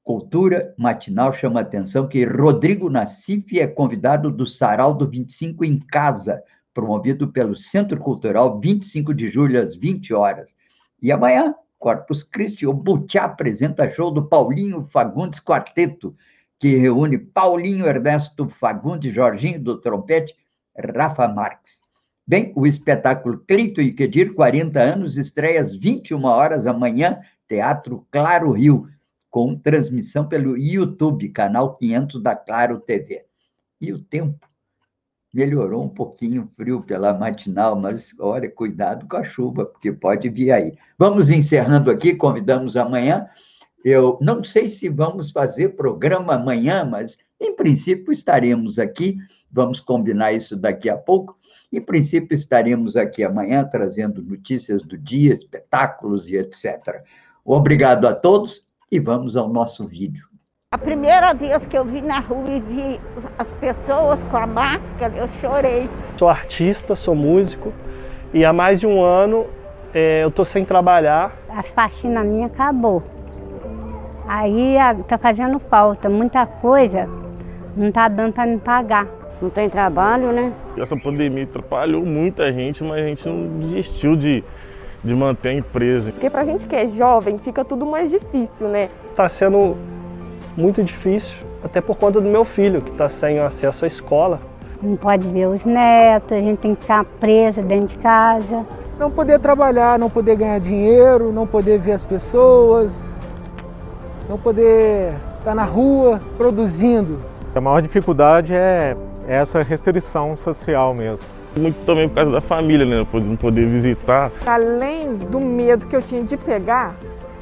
[0.04, 5.78] Cultura Matinal chama a atenção que Rodrigo Nassif é convidado do Sarau do 25 em
[5.78, 6.42] casa,
[6.74, 10.54] promovido pelo Centro Cultural, 25 de julho, às 20 horas.
[11.00, 16.12] E amanhã, Corpus Christi, o Butiá apresenta show do Paulinho Fagundes Quarteto,
[16.56, 20.36] que reúne Paulinho Ernesto Fagundes, Jorginho do trompete,
[20.78, 21.82] Rafa Marques.
[22.24, 27.18] Bem, o espetáculo Cleito e Quedir, 40 anos, estreia às 21 horas amanhã,
[27.48, 28.88] Teatro Claro Rio,
[29.28, 33.24] com transmissão pelo YouTube, canal 500 da Claro TV.
[33.80, 34.51] E o tempo?
[35.32, 40.50] Melhorou um pouquinho frio pela matinal, mas olha, cuidado com a chuva, porque pode vir
[40.50, 40.74] aí.
[40.98, 43.26] Vamos encerrando aqui, convidamos amanhã.
[43.84, 49.16] Eu não sei se vamos fazer programa amanhã, mas em princípio estaremos aqui.
[49.50, 51.36] Vamos combinar isso daqui a pouco.
[51.72, 57.02] Em princípio estaremos aqui amanhã trazendo notícias do dia, espetáculos e etc.
[57.44, 60.31] Obrigado a todos e vamos ao nosso vídeo.
[60.72, 63.00] A primeira vez que eu vi na rua e vi
[63.38, 65.86] as pessoas com a máscara, eu chorei.
[66.16, 67.74] Sou artista, sou músico
[68.32, 69.44] e há mais de um ano
[69.92, 71.36] é, eu tô sem trabalhar.
[71.50, 73.02] A faxina minha acabou.
[74.26, 77.06] Aí tá fazendo falta, muita coisa
[77.76, 79.06] não tá dando para me pagar.
[79.42, 80.54] Não tem trabalho, né?
[80.78, 84.42] Essa pandemia atrapalhou muita gente, mas a gente não desistiu de,
[85.04, 86.12] de manter a empresa.
[86.12, 88.88] Porque pra gente que é jovem, fica tudo mais difícil, né?
[89.14, 89.76] Tá sendo
[90.56, 94.40] muito difícil, até por conta do meu filho, que está sem acesso à escola.
[94.82, 98.66] Não pode ver os netos, a gente tem que ficar preso dentro de casa.
[98.98, 103.14] não poder trabalhar, não poder ganhar dinheiro, não poder ver as pessoas,
[104.28, 107.18] não poder estar na rua produzindo.
[107.54, 108.96] A maior dificuldade é
[109.26, 111.26] essa restrição social mesmo.
[111.56, 113.06] Muito também por causa da família, né?
[113.12, 114.32] Não poder visitar.
[114.46, 116.96] Além do medo que eu tinha de pegar,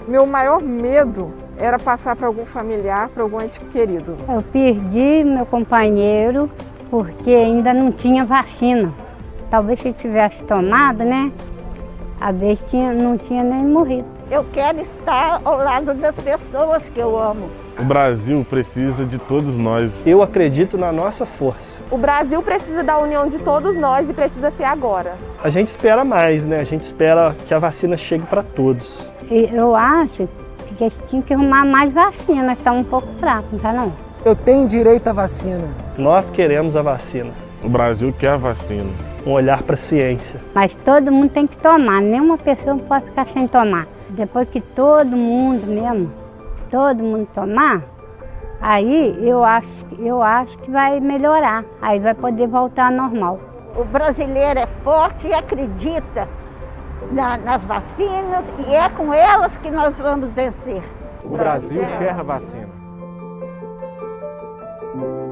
[0.09, 4.17] meu maior medo era passar para algum familiar, para algum ente querido.
[4.27, 6.51] Eu perdi meu companheiro
[6.91, 8.93] porque ainda não tinha vacina.
[9.51, 11.31] Talvez se tivesse tomado, né?
[12.19, 14.07] A vez tinha, não tinha nem morrido.
[14.31, 17.51] Eu quero estar ao lado das pessoas que eu amo.
[17.79, 19.93] O Brasil precisa de todos nós.
[20.07, 21.81] Eu acredito na nossa força.
[21.91, 25.17] O Brasil precisa da união de todos nós e precisa ser agora.
[25.43, 26.61] A gente espera mais, né?
[26.61, 29.11] A gente espera que a vacina chegue para todos.
[29.31, 30.29] Eu acho
[30.81, 33.93] que eles tinham que arrumar mais vacina, está um pouco fraco, não tá não?
[34.25, 35.69] Eu tenho direito à vacina.
[35.99, 37.33] Nós queremos a vacina.
[37.63, 38.91] O Brasil quer a vacina.
[39.27, 40.41] Um olhar para a ciência.
[40.55, 43.87] Mas todo mundo tem que tomar, nenhuma pessoa não pode ficar sem tomar.
[44.09, 46.11] Depois que todo mundo mesmo
[46.71, 47.83] todo mundo tomar,
[48.61, 49.69] aí eu acho,
[49.99, 51.65] eu acho que vai melhorar.
[51.83, 53.39] Aí vai poder voltar ao normal.
[53.77, 56.29] O brasileiro é forte e acredita
[57.13, 60.83] na, nas vacinas e é com elas que nós vamos vencer.
[61.25, 62.69] O Brasil quer a vacina.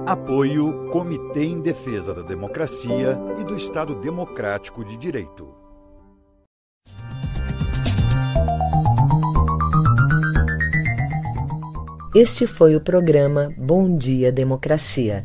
[0.06, 5.54] Apoio Comitê em Defesa da Democracia e do Estado Democrático de Direito.
[12.14, 15.24] Este foi o programa Bom Dia Democracia.